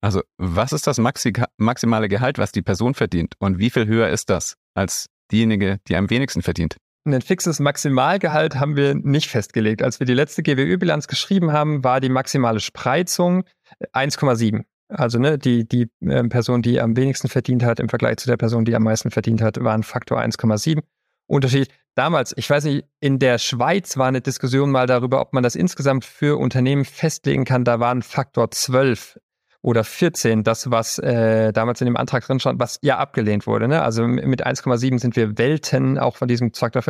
[0.05, 3.33] Also, was ist das Maxi maximale Gehalt, was die Person verdient?
[3.39, 6.77] Und wie viel höher ist das als diejenige, die am wenigsten verdient?
[7.05, 9.81] Ein fixes Maximalgehalt haben wir nicht festgelegt.
[9.81, 13.45] Als wir die letzte GWÖ-Bilanz geschrieben haben, war die maximale Spreizung
[13.93, 14.65] 1,7.
[14.89, 18.37] Also ne, die, die äh, Person, die am wenigsten verdient hat im Vergleich zu der
[18.37, 20.83] Person, die am meisten verdient hat, war ein Faktor 1,7.
[21.25, 21.69] Unterschied.
[21.95, 25.55] Damals, ich weiß nicht, in der Schweiz war eine Diskussion mal darüber, ob man das
[25.55, 27.63] insgesamt für Unternehmen festlegen kann.
[27.63, 29.17] Da war ein Faktor 12
[29.65, 33.67] oder 14, das, was äh, damals in dem Antrag drin stand, was ja abgelehnt wurde.
[33.67, 33.81] Ne?
[33.81, 36.83] Also mit 1,7 sind wir Welten auch von diesem Faktor,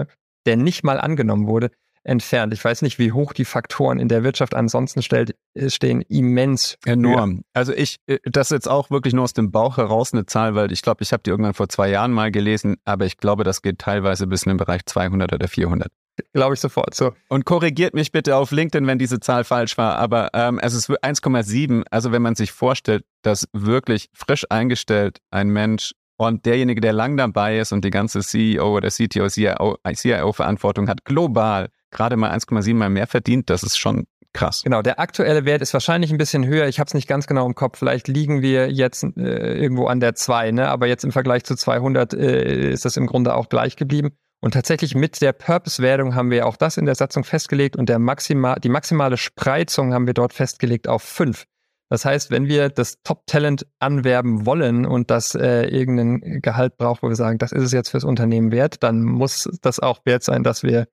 [0.46, 1.72] der nicht mal angenommen wurde
[2.04, 2.54] entfernt.
[2.54, 6.02] Ich weiß nicht, wie hoch die Faktoren in der Wirtschaft ansonsten stellt, äh, stehen.
[6.02, 6.78] Immens.
[6.86, 7.44] Enorm.
[7.54, 10.72] Also ich, äh, das jetzt auch wirklich nur aus dem Bauch heraus eine Zahl, weil
[10.74, 13.62] ich glaube, ich habe die irgendwann vor zwei Jahren mal gelesen, aber ich glaube, das
[13.62, 15.92] geht teilweise bis in den Bereich 200 oder 400.
[16.34, 17.14] Glaube ich sofort so.
[17.30, 19.98] Und korrigiert mich bitte auf LinkedIn, wenn diese Zahl falsch war.
[19.98, 21.84] Aber ähm, es ist 1,7.
[21.92, 27.18] Also wenn man sich vorstellt, dass wirklich frisch eingestellt ein Mensch und derjenige, der lang
[27.18, 32.90] dabei ist und die ganze CEO oder CTO, CIO-Verantwortung hat, global gerade mal 1,7 mal
[32.90, 34.62] mehr verdient, das ist schon krass.
[34.64, 36.68] Genau, der aktuelle Wert ist wahrscheinlich ein bisschen höher.
[36.68, 37.80] Ich habe es nicht ganz genau im Kopf.
[37.80, 40.68] Vielleicht liegen wir jetzt äh, irgendwo an der 2, ne?
[40.68, 44.12] aber jetzt im Vergleich zu 200 äh, ist das im Grunde auch gleich geblieben.
[44.46, 47.98] Und tatsächlich mit der Purpose-Wertung haben wir auch das in der Satzung festgelegt und der
[47.98, 51.46] maxima, die maximale Spreizung haben wir dort festgelegt auf 5.
[51.90, 57.10] Das heißt, wenn wir das Top-Talent anwerben wollen und das äh, irgendein Gehalt braucht, wo
[57.10, 60.44] wir sagen, das ist es jetzt fürs Unternehmen wert, dann muss das auch wert sein,
[60.44, 60.86] dass wir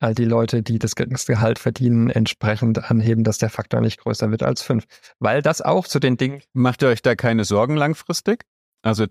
[0.00, 4.42] all die Leute, die das Gehalt verdienen, entsprechend anheben, dass der Faktor nicht größer wird
[4.42, 4.84] als fünf.
[5.20, 6.42] Weil das auch zu den Dingen.
[6.54, 8.46] Macht ihr euch da keine Sorgen langfristig?
[8.82, 9.06] Also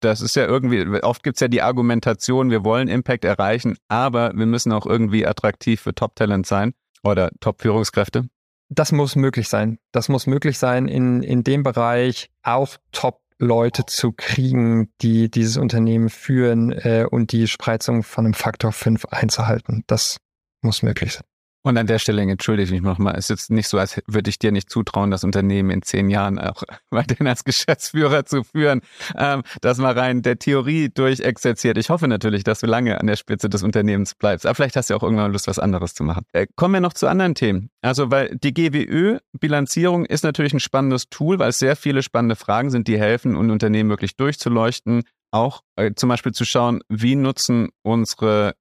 [0.00, 4.32] das ist ja irgendwie, oft gibt es ja die Argumentation, wir wollen Impact erreichen, aber
[4.34, 6.72] wir müssen auch irgendwie attraktiv für Top-Talent sein
[7.02, 8.28] oder Top-Führungskräfte.
[8.68, 9.78] Das muss möglich sein.
[9.92, 15.56] Das muss möglich sein, in, in dem Bereich auch Top Leute zu kriegen, die dieses
[15.56, 19.84] Unternehmen führen äh, und die Spreizung von einem Faktor 5 einzuhalten.
[19.86, 20.16] Das
[20.62, 21.24] muss möglich sein.
[21.66, 23.14] Und an der Stelle entschuldige ich mich nochmal.
[23.14, 26.08] Es ist jetzt nicht so, als würde ich dir nicht zutrauen, das Unternehmen in zehn
[26.10, 28.82] Jahren auch weiterhin als Geschäftsführer zu führen.
[29.16, 31.76] Ähm, das mal rein der Theorie durchexerziert.
[31.76, 34.46] Ich hoffe natürlich, dass du lange an der Spitze des Unternehmens bleibst.
[34.46, 36.24] Aber vielleicht hast du auch irgendwann Lust, was anderes zu machen.
[36.32, 37.70] Äh, kommen wir noch zu anderen Themen.
[37.82, 42.70] Also, weil die GWÖ-Bilanzierung ist natürlich ein spannendes Tool, weil es sehr viele spannende Fragen
[42.70, 45.02] sind, die helfen, um Unternehmen wirklich durchzuleuchten
[45.32, 48.54] auch äh, zum Beispiel zu schauen, wie nutzen unsere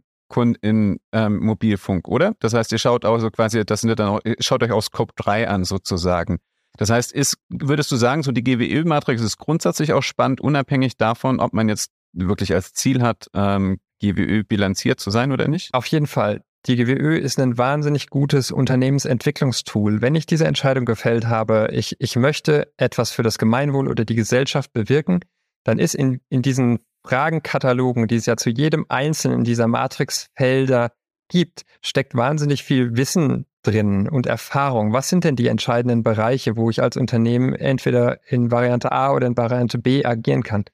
[0.62, 2.34] in ähm, Mobilfunk, oder?
[2.40, 5.14] Das heißt, ihr schaut auch so quasi, das sind dann auch, schaut euch auch Scope
[5.16, 6.40] 3 an sozusagen.
[6.78, 11.40] Das heißt, ist, würdest du sagen, so die GWÖ-Matrix ist grundsätzlich auch spannend, unabhängig davon,
[11.40, 15.74] ob man jetzt wirklich als Ziel hat, ähm, GWÖ bilanziert zu sein oder nicht?
[15.74, 16.42] Auf jeden Fall.
[16.66, 20.02] Die GWÖ ist ein wahnsinnig gutes Unternehmensentwicklungstool.
[20.02, 24.16] Wenn ich diese Entscheidung gefällt habe, ich, ich möchte etwas für das Gemeinwohl oder die
[24.16, 25.20] Gesellschaft bewirken,
[25.64, 30.92] dann ist in, in diesen Fragenkatalogen, die es ja zu jedem einzelnen dieser Matrixfelder
[31.30, 34.94] gibt, steckt wahnsinnig viel Wissen drin und Erfahrung.
[34.94, 39.28] Was sind denn die entscheidenden Bereiche, wo ich als Unternehmen entweder in Variante A oder
[39.28, 40.66] in Variante B agieren kann?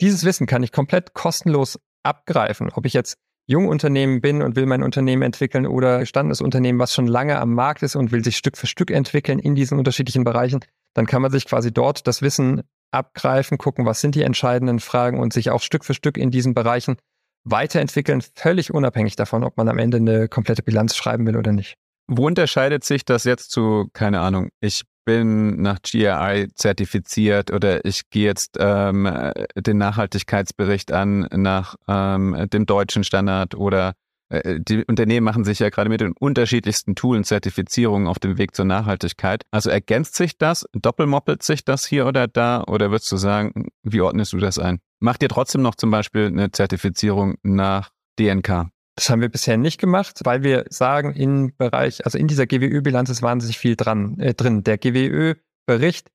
[0.00, 2.70] Dieses Wissen kann ich komplett kostenlos abgreifen.
[2.72, 7.08] Ob ich jetzt Jungunternehmen bin und will mein Unternehmen entwickeln oder gestandenes Unternehmen, was schon
[7.08, 10.60] lange am Markt ist und will sich Stück für Stück entwickeln in diesen unterschiedlichen Bereichen,
[10.94, 15.20] dann kann man sich quasi dort das Wissen abgreifen, gucken, was sind die entscheidenden Fragen
[15.20, 16.96] und sich auch Stück für Stück in diesen Bereichen
[17.44, 21.76] weiterentwickeln, völlig unabhängig davon, ob man am Ende eine komplette Bilanz schreiben will oder nicht.
[22.06, 28.10] Wo unterscheidet sich das jetzt zu, keine Ahnung, ich bin nach GRI zertifiziert oder ich
[28.10, 29.08] gehe jetzt ähm,
[29.56, 33.94] den Nachhaltigkeitsbericht an nach ähm, dem deutschen Standard oder
[34.30, 38.64] die Unternehmen machen sich ja gerade mit den unterschiedlichsten Tools Zertifizierungen auf dem Weg zur
[38.64, 39.44] Nachhaltigkeit.
[39.50, 44.00] Also ergänzt sich das, doppelmoppelt sich das hier oder da oder würdest du sagen, wie
[44.00, 44.80] ordnest du das ein?
[45.00, 48.68] Macht ihr trotzdem noch zum Beispiel eine Zertifizierung nach DNK?
[48.96, 53.08] Das haben wir bisher nicht gemacht, weil wir sagen, im Bereich, also in dieser GWÖ-Bilanz
[53.08, 54.62] ist wahnsinnig viel dran, äh, drin.
[54.62, 56.08] Der GWÖ-Bericht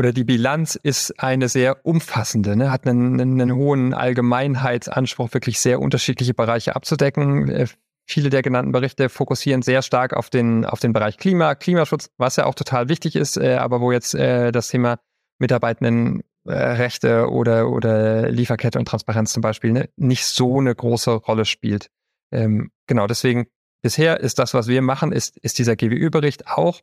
[0.00, 2.72] oder die Bilanz ist eine sehr umfassende, ne?
[2.72, 7.50] hat einen, einen hohen Allgemeinheitsanspruch, wirklich sehr unterschiedliche Bereiche abzudecken.
[7.50, 7.66] Äh,
[8.06, 12.36] viele der genannten Berichte fokussieren sehr stark auf den, auf den Bereich Klima, Klimaschutz, was
[12.36, 15.00] ja auch total wichtig ist, äh, aber wo jetzt äh, das Thema
[15.38, 21.44] Mitarbeitendenrechte äh, oder, oder Lieferkette und Transparenz zum Beispiel ne, nicht so eine große Rolle
[21.44, 21.90] spielt.
[22.32, 23.48] Ähm, genau, deswegen
[23.82, 26.80] bisher ist das, was wir machen, ist, ist dieser GWÜ-Bericht auch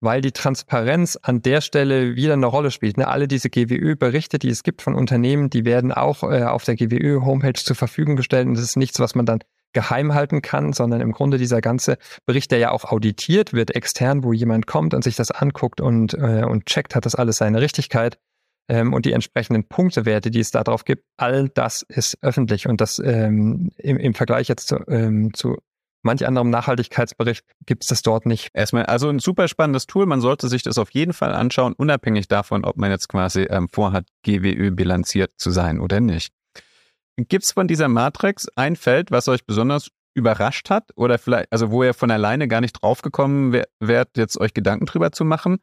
[0.00, 2.98] weil die Transparenz an der Stelle wieder eine Rolle spielt.
[2.98, 3.08] Ne?
[3.08, 7.54] Alle diese GWÖ-Berichte, die es gibt von Unternehmen, die werden auch äh, auf der GWÖ-Homepage
[7.54, 8.46] zur Verfügung gestellt.
[8.46, 9.40] Und das ist nichts, was man dann
[9.72, 14.24] geheim halten kann, sondern im Grunde dieser ganze Bericht, der ja auch auditiert wird extern,
[14.24, 17.60] wo jemand kommt und sich das anguckt und, äh, und checkt, hat das alles seine
[17.60, 18.18] Richtigkeit
[18.68, 22.80] ähm, und die entsprechenden Punktewerte, die es da drauf gibt, all das ist öffentlich und
[22.80, 25.58] das ähm, im, im Vergleich jetzt zu, ähm, zu
[26.02, 28.50] manch anderem Nachhaltigkeitsbericht gibt es das dort nicht.
[28.54, 30.06] Erstmal, also ein super spannendes Tool.
[30.06, 33.68] Man sollte sich das auf jeden Fall anschauen, unabhängig davon, ob man jetzt quasi ähm,
[33.68, 36.32] vorhat, GWÖ bilanziert zu sein oder nicht.
[37.16, 41.70] Gibt es von dieser Matrix ein Feld, was euch besonders überrascht hat oder vielleicht, also
[41.70, 45.58] wo ihr von alleine gar nicht draufgekommen wärt, jetzt euch Gedanken drüber zu machen?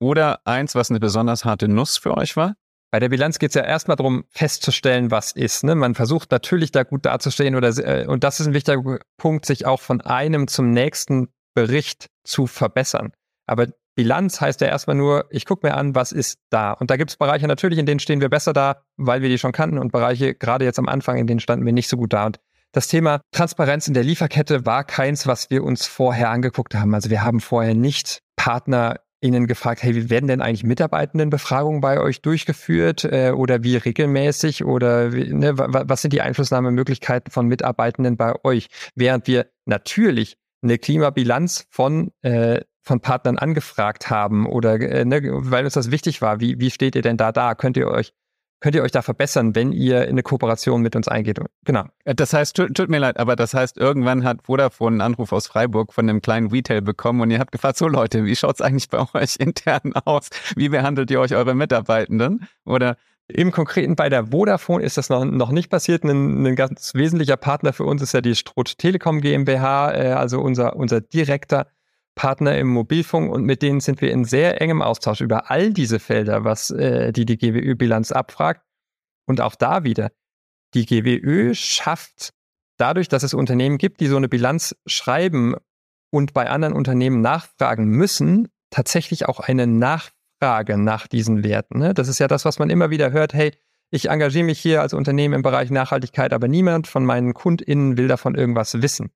[0.00, 2.54] Oder eins, was eine besonders harte Nuss für euch war?
[2.90, 5.62] Bei der Bilanz geht es ja erstmal darum, festzustellen, was ist.
[5.62, 5.74] Ne?
[5.74, 9.66] Man versucht natürlich da gut dazustehen oder äh, und das ist ein wichtiger Punkt, sich
[9.66, 13.12] auch von einem zum nächsten Bericht zu verbessern.
[13.46, 16.72] Aber Bilanz heißt ja erstmal nur, ich gucke mir an, was ist da.
[16.72, 19.38] Und da gibt es Bereiche natürlich, in denen stehen wir besser da, weil wir die
[19.38, 22.12] schon kannten und Bereiche, gerade jetzt am Anfang, in denen standen wir nicht so gut
[22.12, 22.26] da.
[22.26, 22.38] Und
[22.72, 26.94] das Thema Transparenz in der Lieferkette war keins, was wir uns vorher angeguckt haben.
[26.94, 32.00] Also wir haben vorher nicht Partner Ihnen gefragt, hey, wie werden denn eigentlich Mitarbeitendenbefragungen bei
[32.00, 38.16] euch durchgeführt äh, oder wie regelmäßig oder wie, ne, was sind die Einflussnahmemöglichkeiten von Mitarbeitenden
[38.16, 38.68] bei euch?
[38.94, 45.64] Während wir natürlich eine Klimabilanz von äh, von Partnern angefragt haben oder äh, ne, weil
[45.64, 46.40] uns das wichtig war.
[46.40, 47.54] Wie, wie steht ihr denn da da?
[47.54, 48.12] Könnt ihr euch
[48.60, 51.38] könnt ihr euch da verbessern, wenn ihr in eine Kooperation mit uns eingeht.
[51.64, 51.84] Genau.
[52.04, 55.32] Äh, das heißt, tut, tut, mir leid, aber das heißt, irgendwann hat Vodafone einen Anruf
[55.32, 58.56] aus Freiburg von einem kleinen Retail bekommen und ihr habt gefragt, so Leute, wie schaut
[58.56, 60.28] es eigentlich bei euch intern aus?
[60.56, 62.48] Wie behandelt ihr euch eure Mitarbeitenden?
[62.64, 62.96] Oder
[63.28, 66.02] im Konkreten bei der Vodafone ist das noch, noch nicht passiert.
[66.02, 70.40] Ein, ein ganz wesentlicher Partner für uns ist ja die Stroth Telekom GmbH, äh, also
[70.40, 71.66] unser, unser direkter
[72.18, 76.00] Partner im Mobilfunk und mit denen sind wir in sehr engem Austausch über all diese
[76.00, 78.66] Felder, was äh, die die GWÖ-Bilanz abfragt.
[79.26, 80.10] Und auch da wieder,
[80.74, 82.34] die GWÖ schafft
[82.76, 85.54] dadurch, dass es Unternehmen gibt, die so eine Bilanz schreiben
[86.10, 91.78] und bei anderen Unternehmen nachfragen müssen, tatsächlich auch eine Nachfrage nach diesen Werten.
[91.78, 91.94] Ne?
[91.94, 93.32] Das ist ja das, was man immer wieder hört.
[93.32, 93.52] Hey,
[93.90, 98.08] ich engagiere mich hier als Unternehmen im Bereich Nachhaltigkeit, aber niemand von meinen KundInnen will
[98.08, 99.12] davon irgendwas wissen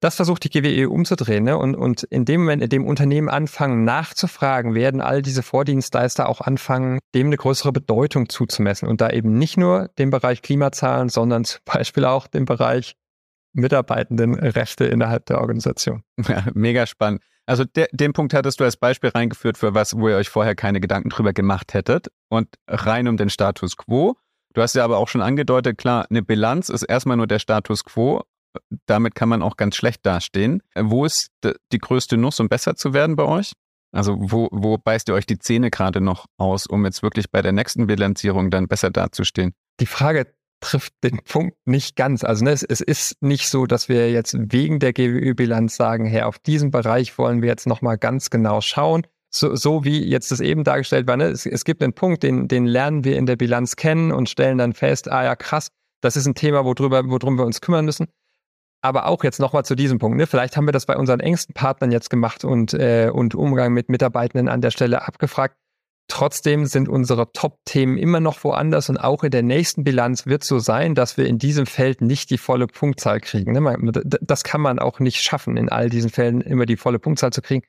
[0.00, 1.44] das versucht die GWE umzudrehen.
[1.44, 1.56] Ne?
[1.56, 6.40] Und, und in dem Moment, in dem Unternehmen anfangen nachzufragen, werden all diese Vordienstleister auch
[6.40, 8.88] anfangen, dem eine größere Bedeutung zuzumessen.
[8.88, 12.96] Und da eben nicht nur den Bereich Klimazahlen, sondern zum Beispiel auch den Bereich
[13.52, 16.02] Mitarbeitendenrechte innerhalb der Organisation.
[16.28, 17.22] Ja, mega spannend.
[17.46, 20.54] Also der, den Punkt hattest du als Beispiel reingeführt für was, wo ihr euch vorher
[20.54, 22.08] keine Gedanken drüber gemacht hättet.
[22.28, 24.16] Und rein um den Status quo.
[24.52, 27.84] Du hast ja aber auch schon angedeutet, klar, eine Bilanz ist erstmal nur der Status
[27.84, 28.22] quo,
[28.86, 30.62] damit kann man auch ganz schlecht dastehen.
[30.74, 33.52] Äh, wo ist die größte Nuss, um besser zu werden bei euch?
[33.92, 37.40] Also wo, wo beißt ihr euch die Zähne gerade noch aus, um jetzt wirklich bei
[37.40, 39.54] der nächsten Bilanzierung dann besser dazustehen?
[39.80, 40.26] Die Frage
[40.60, 42.24] trifft den Punkt nicht ganz.
[42.24, 46.22] Also ne, es, es, ist nicht so, dass wir jetzt wegen der GWÜ-Bilanz sagen, hey,
[46.22, 49.06] auf diesen Bereich wollen wir jetzt nochmal ganz genau schauen.
[49.30, 51.26] So, so wie jetzt das eben dargestellt war, ne?
[51.26, 54.58] es, es gibt einen Punkt, den, den lernen wir in der Bilanz kennen und stellen
[54.58, 55.68] dann fest, ah ja, krass,
[56.00, 58.08] das ist ein Thema, worüber, worum wir uns kümmern müssen
[58.80, 60.16] aber auch jetzt nochmal zu diesem Punkt.
[60.16, 60.26] Ne?
[60.26, 63.88] Vielleicht haben wir das bei unseren engsten Partnern jetzt gemacht und, äh, und Umgang mit
[63.88, 65.56] Mitarbeitenden an der Stelle abgefragt.
[66.10, 70.58] Trotzdem sind unsere Top-Themen immer noch woanders und auch in der nächsten Bilanz wird so
[70.58, 73.52] sein, dass wir in diesem Feld nicht die volle Punktzahl kriegen.
[73.52, 74.02] Ne?
[74.22, 77.42] Das kann man auch nicht schaffen, in all diesen Fällen immer die volle Punktzahl zu
[77.42, 77.62] kriegen.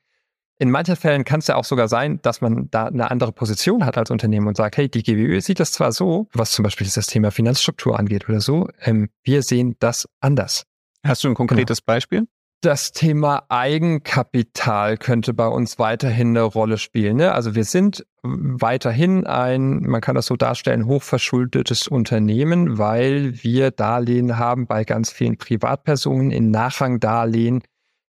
[0.58, 3.84] In manchen Fällen kann es ja auch sogar sein, dass man da eine andere Position
[3.84, 6.86] hat als Unternehmen und sagt, hey, die GWÖ sieht das zwar so, was zum Beispiel
[6.94, 10.66] das Thema Finanzstruktur angeht oder so, ähm, wir sehen das anders.
[11.06, 11.94] Hast du ein konkretes genau.
[11.94, 12.26] Beispiel?
[12.62, 17.16] Das Thema Eigenkapital könnte bei uns weiterhin eine Rolle spielen.
[17.16, 17.32] Ne?
[17.32, 24.36] Also wir sind weiterhin ein, man kann das so darstellen, hochverschuldetes Unternehmen, weil wir Darlehen
[24.36, 27.62] haben bei ganz vielen Privatpersonen in Nachrangdarlehen,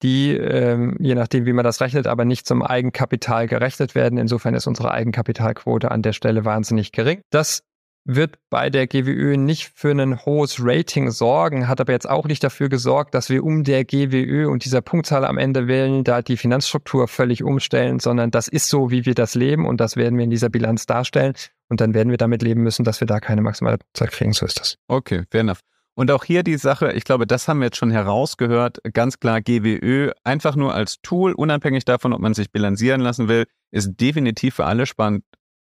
[0.01, 4.17] die, ähm, je nachdem, wie man das rechnet, aber nicht zum Eigenkapital gerechnet werden.
[4.17, 7.19] Insofern ist unsere Eigenkapitalquote an der Stelle wahnsinnig gering.
[7.31, 7.63] Das
[8.07, 12.41] wird bei der GWÖ nicht für ein hohes Rating sorgen, hat aber jetzt auch nicht
[12.43, 16.37] dafür gesorgt, dass wir um der GWÖ und dieser Punktzahl am Ende wählen, da die
[16.37, 20.23] Finanzstruktur völlig umstellen, sondern das ist so, wie wir das leben und das werden wir
[20.23, 21.33] in dieser Bilanz darstellen
[21.67, 24.45] und dann werden wir damit leben müssen, dass wir da keine maximale Punktzahl kriegen, so
[24.45, 24.77] ist das.
[24.87, 25.59] Okay, fair enough.
[25.93, 29.41] Und auch hier die Sache, ich glaube, das haben wir jetzt schon herausgehört, ganz klar
[29.41, 34.55] GWÖ, einfach nur als Tool, unabhängig davon, ob man sich bilanzieren lassen will, ist definitiv
[34.55, 35.25] für alle spannend,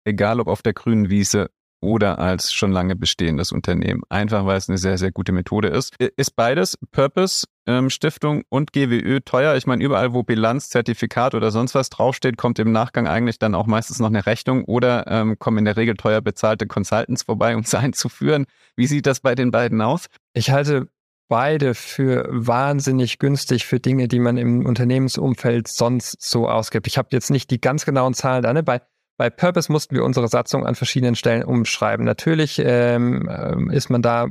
[0.03, 1.49] egal ob auf der grünen Wiese
[1.85, 4.01] oder als schon lange bestehendes Unternehmen.
[4.09, 5.95] Einfach weil es eine sehr, sehr gute Methode ist.
[6.17, 9.55] Ist beides Purpose, ähm, Stiftung und GWÖ teuer?
[9.55, 13.53] Ich meine, überall, wo Bilanz, Zertifikat oder sonst was draufsteht, kommt im Nachgang eigentlich dann
[13.53, 17.55] auch meistens noch eine Rechnung oder ähm, kommen in der Regel teuer bezahlte Consultants vorbei,
[17.55, 18.45] um es einzuführen.
[18.75, 20.07] Wie sieht das bei den beiden aus?
[20.33, 20.87] Ich halte
[21.27, 26.87] beide für wahnsinnig günstig für Dinge, die man im Unternehmensumfeld sonst so ausgibt.
[26.87, 28.53] Ich habe jetzt nicht die ganz genauen Zahlen da.
[28.53, 28.63] Ne?
[28.63, 28.81] Bei,
[29.17, 32.05] bei Purpose mussten wir unsere Satzung an verschiedenen Stellen umschreiben.
[32.05, 34.27] Natürlich ähm, ähm ist man da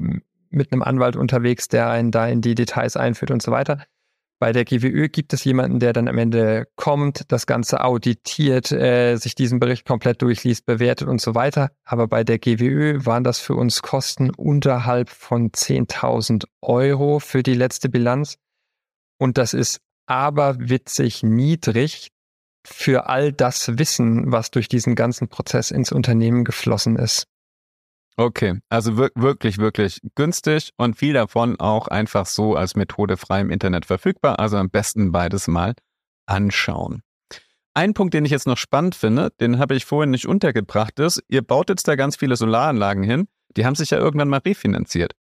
[0.51, 3.85] mit einem Anwalt unterwegs, der einen da in die Details einführt und so weiter.
[4.41, 9.16] Bei der GWÖ gibt es jemanden, der dann am Ende kommt, das Ganze auditiert, äh,
[9.16, 11.70] sich diesen Bericht komplett durchliest, bewertet und so weiter.
[11.85, 17.55] Aber bei der GWÖ waren das für uns Kosten unterhalb von 10.000 Euro für die
[17.55, 18.37] letzte Bilanz.
[19.18, 22.11] Und das ist aber witzig niedrig
[22.66, 27.26] für all das Wissen, was durch diesen ganzen Prozess ins Unternehmen geflossen ist.
[28.16, 33.50] Okay, also wirklich, wirklich günstig und viel davon auch einfach so als Methode frei im
[33.50, 34.38] Internet verfügbar.
[34.38, 35.74] Also am besten beides mal
[36.26, 37.02] anschauen.
[37.74, 41.24] Ein Punkt, den ich jetzt noch spannend finde, den habe ich vorhin nicht untergebracht, ist,
[41.26, 45.14] ihr baut jetzt da ganz viele Solaranlagen hin, die haben sich ja irgendwann mal refinanziert.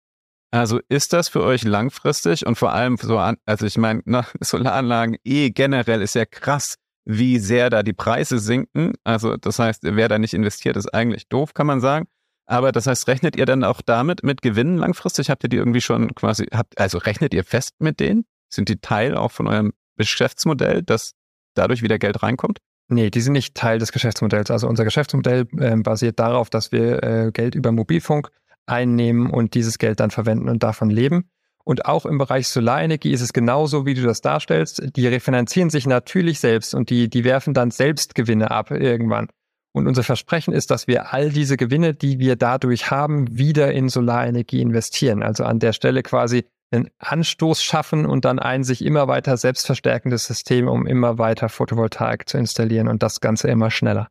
[0.52, 4.24] Also ist das für euch langfristig und vor allem so an, also ich meine, ne,
[4.40, 8.92] Solaranlagen eh generell ist ja krass, wie sehr da die Preise sinken.
[9.04, 12.06] Also das heißt, wer da nicht investiert, ist eigentlich doof, kann man sagen.
[12.46, 15.30] Aber das heißt, rechnet ihr dann auch damit mit Gewinnen langfristig?
[15.30, 18.24] Habt ihr die irgendwie schon quasi, habt, also rechnet ihr fest mit denen?
[18.48, 21.12] Sind die Teil auch von eurem Geschäftsmodell, dass
[21.54, 22.58] dadurch wieder Geld reinkommt?
[22.88, 24.50] Nee, die sind nicht Teil des Geschäftsmodells.
[24.50, 28.30] Also unser Geschäftsmodell äh, basiert darauf, dass wir äh, Geld über Mobilfunk
[28.66, 31.30] einnehmen und dieses Geld dann verwenden und davon leben.
[31.64, 34.82] Und auch im Bereich Solarenergie ist es genauso, wie du das darstellst.
[34.96, 39.28] Die refinanzieren sich natürlich selbst und die, die werfen dann selbst Gewinne ab irgendwann.
[39.72, 43.88] Und unser Versprechen ist, dass wir all diese Gewinne, die wir dadurch haben, wieder in
[43.88, 45.22] Solarenergie investieren.
[45.22, 50.26] Also an der Stelle quasi einen Anstoß schaffen und dann ein sich immer weiter selbstverstärkendes
[50.26, 54.08] System, um immer weiter Photovoltaik zu installieren und das Ganze immer schneller.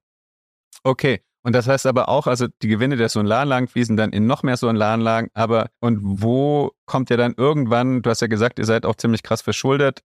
[0.83, 1.21] Okay.
[1.43, 4.57] Und das heißt aber auch, also die Gewinne der Solaranlagen fließen dann in noch mehr
[4.57, 8.95] Solaranlagen, aber und wo kommt ihr dann irgendwann, du hast ja gesagt, ihr seid auch
[8.95, 10.01] ziemlich krass verschuldet,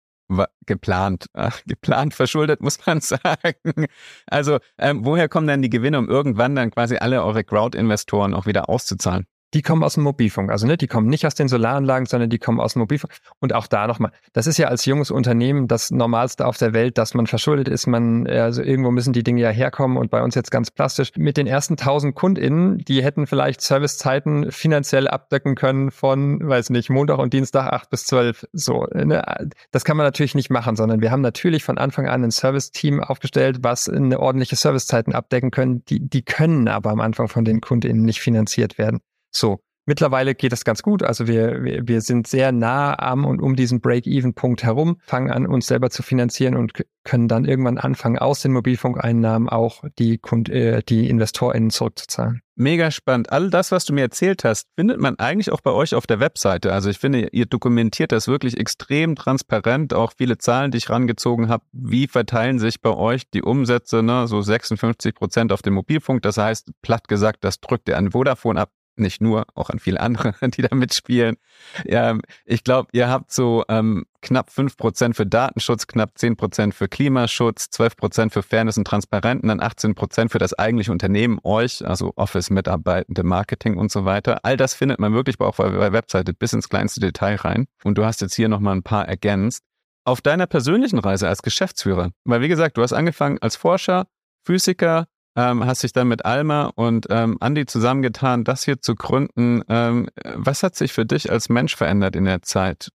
[0.66, 3.86] geplant, äh, geplant verschuldet, muss man sagen.
[4.26, 8.46] Also, ähm, woher kommen denn die Gewinne, um irgendwann dann quasi alle eure Crowd-Investoren auch
[8.46, 9.26] wieder auszuzahlen?
[9.54, 10.50] Die kommen aus dem Mobilfunk.
[10.50, 13.14] Also ne, die kommen nicht aus den Solaranlagen, sondern die kommen aus dem Mobilfunk.
[13.40, 16.98] Und auch da nochmal, das ist ja als junges Unternehmen das Normalste auf der Welt,
[16.98, 17.86] dass man verschuldet ist.
[17.86, 21.12] Man, also irgendwo müssen die Dinge ja herkommen und bei uns jetzt ganz plastisch.
[21.16, 26.90] Mit den ersten 1000 KundInnen, die hätten vielleicht Servicezeiten finanziell abdecken können von, weiß nicht,
[26.90, 28.46] Montag und Dienstag 8 bis 12.
[28.52, 29.48] So, ne?
[29.70, 33.00] Das kann man natürlich nicht machen, sondern wir haben natürlich von Anfang an ein Service-Team
[33.02, 35.84] aufgestellt, was eine ordentliche Servicezeiten abdecken können.
[35.86, 39.00] Die, die können aber am Anfang von den KundInnen nicht finanziert werden.
[39.30, 41.02] So, mittlerweile geht das ganz gut.
[41.02, 45.46] Also wir, wir, wir sind sehr nah am und um diesen Break-Even-Punkt herum, fangen an,
[45.46, 46.74] uns selber zu finanzieren und
[47.04, 52.42] können dann irgendwann anfangen, aus den Mobilfunkeinnahmen auch die, Kund äh, die InvestorInnen zurückzuzahlen.
[52.54, 53.32] Mega spannend.
[53.32, 56.20] All das, was du mir erzählt hast, findet man eigentlich auch bei euch auf der
[56.20, 56.72] Webseite.
[56.72, 59.94] Also ich finde, ihr dokumentiert das wirklich extrem transparent.
[59.94, 61.64] Auch viele Zahlen, die ich rangezogen habe.
[61.72, 64.02] Wie verteilen sich bei euch die Umsätze?
[64.02, 64.26] Ne?
[64.26, 66.20] So 56 Prozent auf dem Mobilfunk.
[66.22, 70.00] Das heißt, platt gesagt, das drückt ihr an Vodafone ab nicht nur, auch an viele
[70.00, 71.36] andere, die da mitspielen.
[71.84, 76.74] Ja, ich glaube, ihr habt so ähm, knapp fünf Prozent für Datenschutz, knapp zehn Prozent
[76.74, 80.92] für Klimaschutz, zwölf Prozent für Fairness und Transparenz und dann 18 Prozent für das eigentliche
[80.92, 84.40] Unternehmen, euch, also Office-Mitarbeitende, Marketing und so weiter.
[84.44, 87.66] All das findet man wirklich auch auf eurer Webseite bis ins kleinste Detail rein.
[87.84, 89.62] Und du hast jetzt hier nochmal ein paar ergänzt.
[90.04, 94.06] Auf deiner persönlichen Reise als Geschäftsführer, weil wie gesagt, du hast angefangen als Forscher,
[94.42, 95.06] Physiker,
[95.38, 99.62] ähm, hast dich dann mit Alma und ähm, Andi zusammengetan, das hier zu gründen.
[99.68, 102.90] Ähm, was hat sich für dich als Mensch verändert in der Zeit?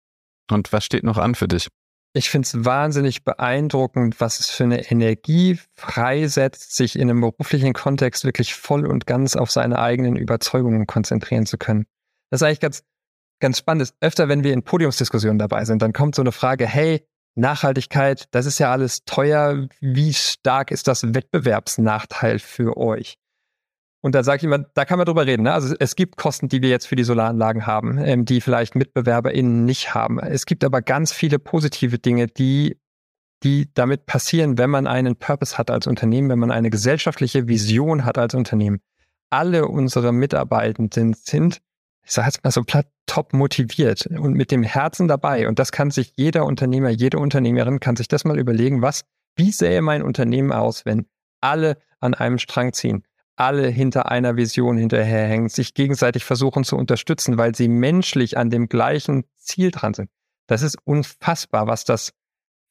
[0.48, 1.66] Und was steht noch an für dich?
[2.14, 7.72] Ich finde es wahnsinnig beeindruckend, was es für eine Energie freisetzt, sich in einem beruflichen
[7.72, 11.86] Kontext wirklich voll und ganz auf seine eigenen Überzeugungen konzentrieren zu können.
[12.30, 12.84] Das ist eigentlich ganz,
[13.40, 13.92] ganz spannend.
[14.00, 17.04] Öfter, wenn wir in Podiumsdiskussionen dabei sind, dann kommt so eine Frage, hey,
[17.38, 19.68] Nachhaltigkeit, das ist ja alles teuer.
[19.80, 23.16] Wie stark ist das Wettbewerbsnachteil für euch?
[24.00, 25.42] Und da sage ich immer, da kann man drüber reden.
[25.42, 25.52] Ne?
[25.52, 29.64] Also es gibt Kosten, die wir jetzt für die Solaranlagen haben, ähm, die vielleicht MitbewerberInnen
[29.64, 30.20] nicht haben.
[30.20, 32.78] Es gibt aber ganz viele positive Dinge, die,
[33.42, 38.04] die damit passieren, wenn man einen Purpose hat als Unternehmen, wenn man eine gesellschaftliche Vision
[38.04, 38.80] hat als Unternehmen.
[39.30, 41.58] Alle unsere Mitarbeitenden sind
[42.08, 45.46] ich sage jetzt mal so platt, top motiviert und mit dem Herzen dabei.
[45.46, 49.04] Und das kann sich jeder Unternehmer, jede Unternehmerin kann sich das mal überlegen, was,
[49.36, 51.06] wie sähe mein Unternehmen aus, wenn
[51.42, 53.04] alle an einem Strang ziehen,
[53.36, 58.70] alle hinter einer Vision hinterherhängen, sich gegenseitig versuchen zu unterstützen, weil sie menschlich an dem
[58.70, 60.08] gleichen Ziel dran sind.
[60.46, 62.14] Das ist unfassbar, was das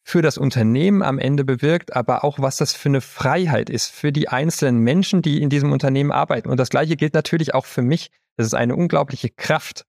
[0.03, 4.11] für das Unternehmen am Ende bewirkt, aber auch was das für eine Freiheit ist für
[4.11, 6.49] die einzelnen Menschen, die in diesem Unternehmen arbeiten.
[6.49, 8.09] Und das Gleiche gilt natürlich auch für mich.
[8.37, 9.85] Das ist eine unglaubliche Kraft,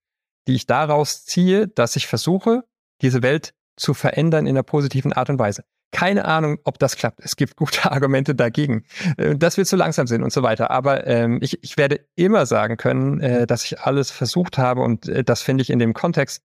[0.47, 2.65] die ich daraus ziehe, dass ich versuche,
[3.03, 5.65] diese Welt zu verändern in einer positiven Art und Weise.
[5.91, 7.21] Keine Ahnung, ob das klappt.
[7.23, 8.85] Es gibt gute Argumente dagegen,
[9.17, 10.71] äh, dass wir zu langsam sind und so weiter.
[10.71, 15.09] Aber ähm, ich, ich werde immer sagen können, äh, dass ich alles versucht habe und
[15.09, 16.43] äh, das finde ich in dem Kontext,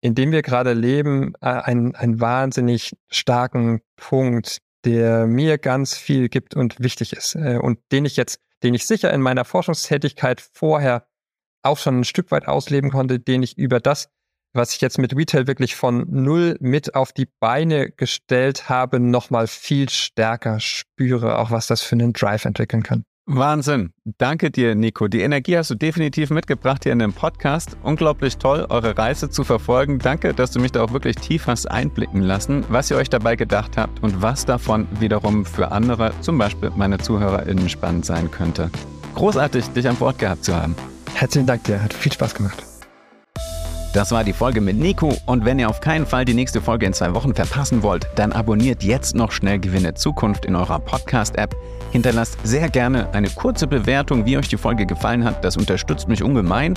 [0.00, 6.28] in dem wir gerade leben, äh, einen, einen wahnsinnig starken Punkt, der mir ganz viel
[6.28, 10.40] gibt und wichtig ist äh, und den ich jetzt, den ich sicher in meiner Forschungstätigkeit
[10.40, 11.06] vorher
[11.66, 14.08] auch schon ein Stück weit ausleben konnte, den ich über das
[14.56, 19.46] was ich jetzt mit Retail wirklich von null mit auf die Beine gestellt habe, nochmal
[19.46, 23.04] viel stärker spüre, auch was das für einen Drive entwickeln kann.
[23.28, 23.92] Wahnsinn.
[24.18, 25.08] Danke dir, Nico.
[25.08, 27.76] Die Energie hast du definitiv mitgebracht hier in dem Podcast.
[27.82, 29.98] Unglaublich toll, eure Reise zu verfolgen.
[29.98, 33.34] Danke, dass du mich da auch wirklich tief hast einblicken lassen, was ihr euch dabei
[33.34, 38.70] gedacht habt und was davon wiederum für andere, zum Beispiel meine ZuhörerInnen, spannend sein könnte.
[39.16, 40.76] Großartig, dich an Bord gehabt zu haben.
[41.14, 42.62] Herzlichen Dank dir, hat viel Spaß gemacht.
[43.96, 46.84] Das war die Folge mit Nico und wenn ihr auf keinen Fall die nächste Folge
[46.84, 51.56] in zwei Wochen verpassen wollt, dann abonniert jetzt noch schnell Gewinne Zukunft in eurer Podcast-App.
[51.92, 55.42] Hinterlasst sehr gerne eine kurze Bewertung, wie euch die Folge gefallen hat.
[55.42, 56.74] Das unterstützt mich ungemein.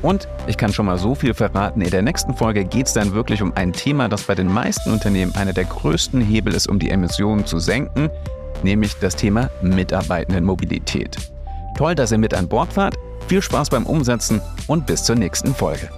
[0.00, 3.12] Und ich kann schon mal so viel verraten, in der nächsten Folge geht es dann
[3.12, 6.78] wirklich um ein Thema, das bei den meisten Unternehmen einer der größten Hebel ist, um
[6.78, 8.08] die Emissionen zu senken,
[8.62, 11.18] nämlich das Thema Mitarbeitendenmobilität.
[11.76, 12.96] Toll, dass ihr mit an Bord wart.
[13.28, 15.90] Viel Spaß beim Umsetzen und bis zur nächsten Folge.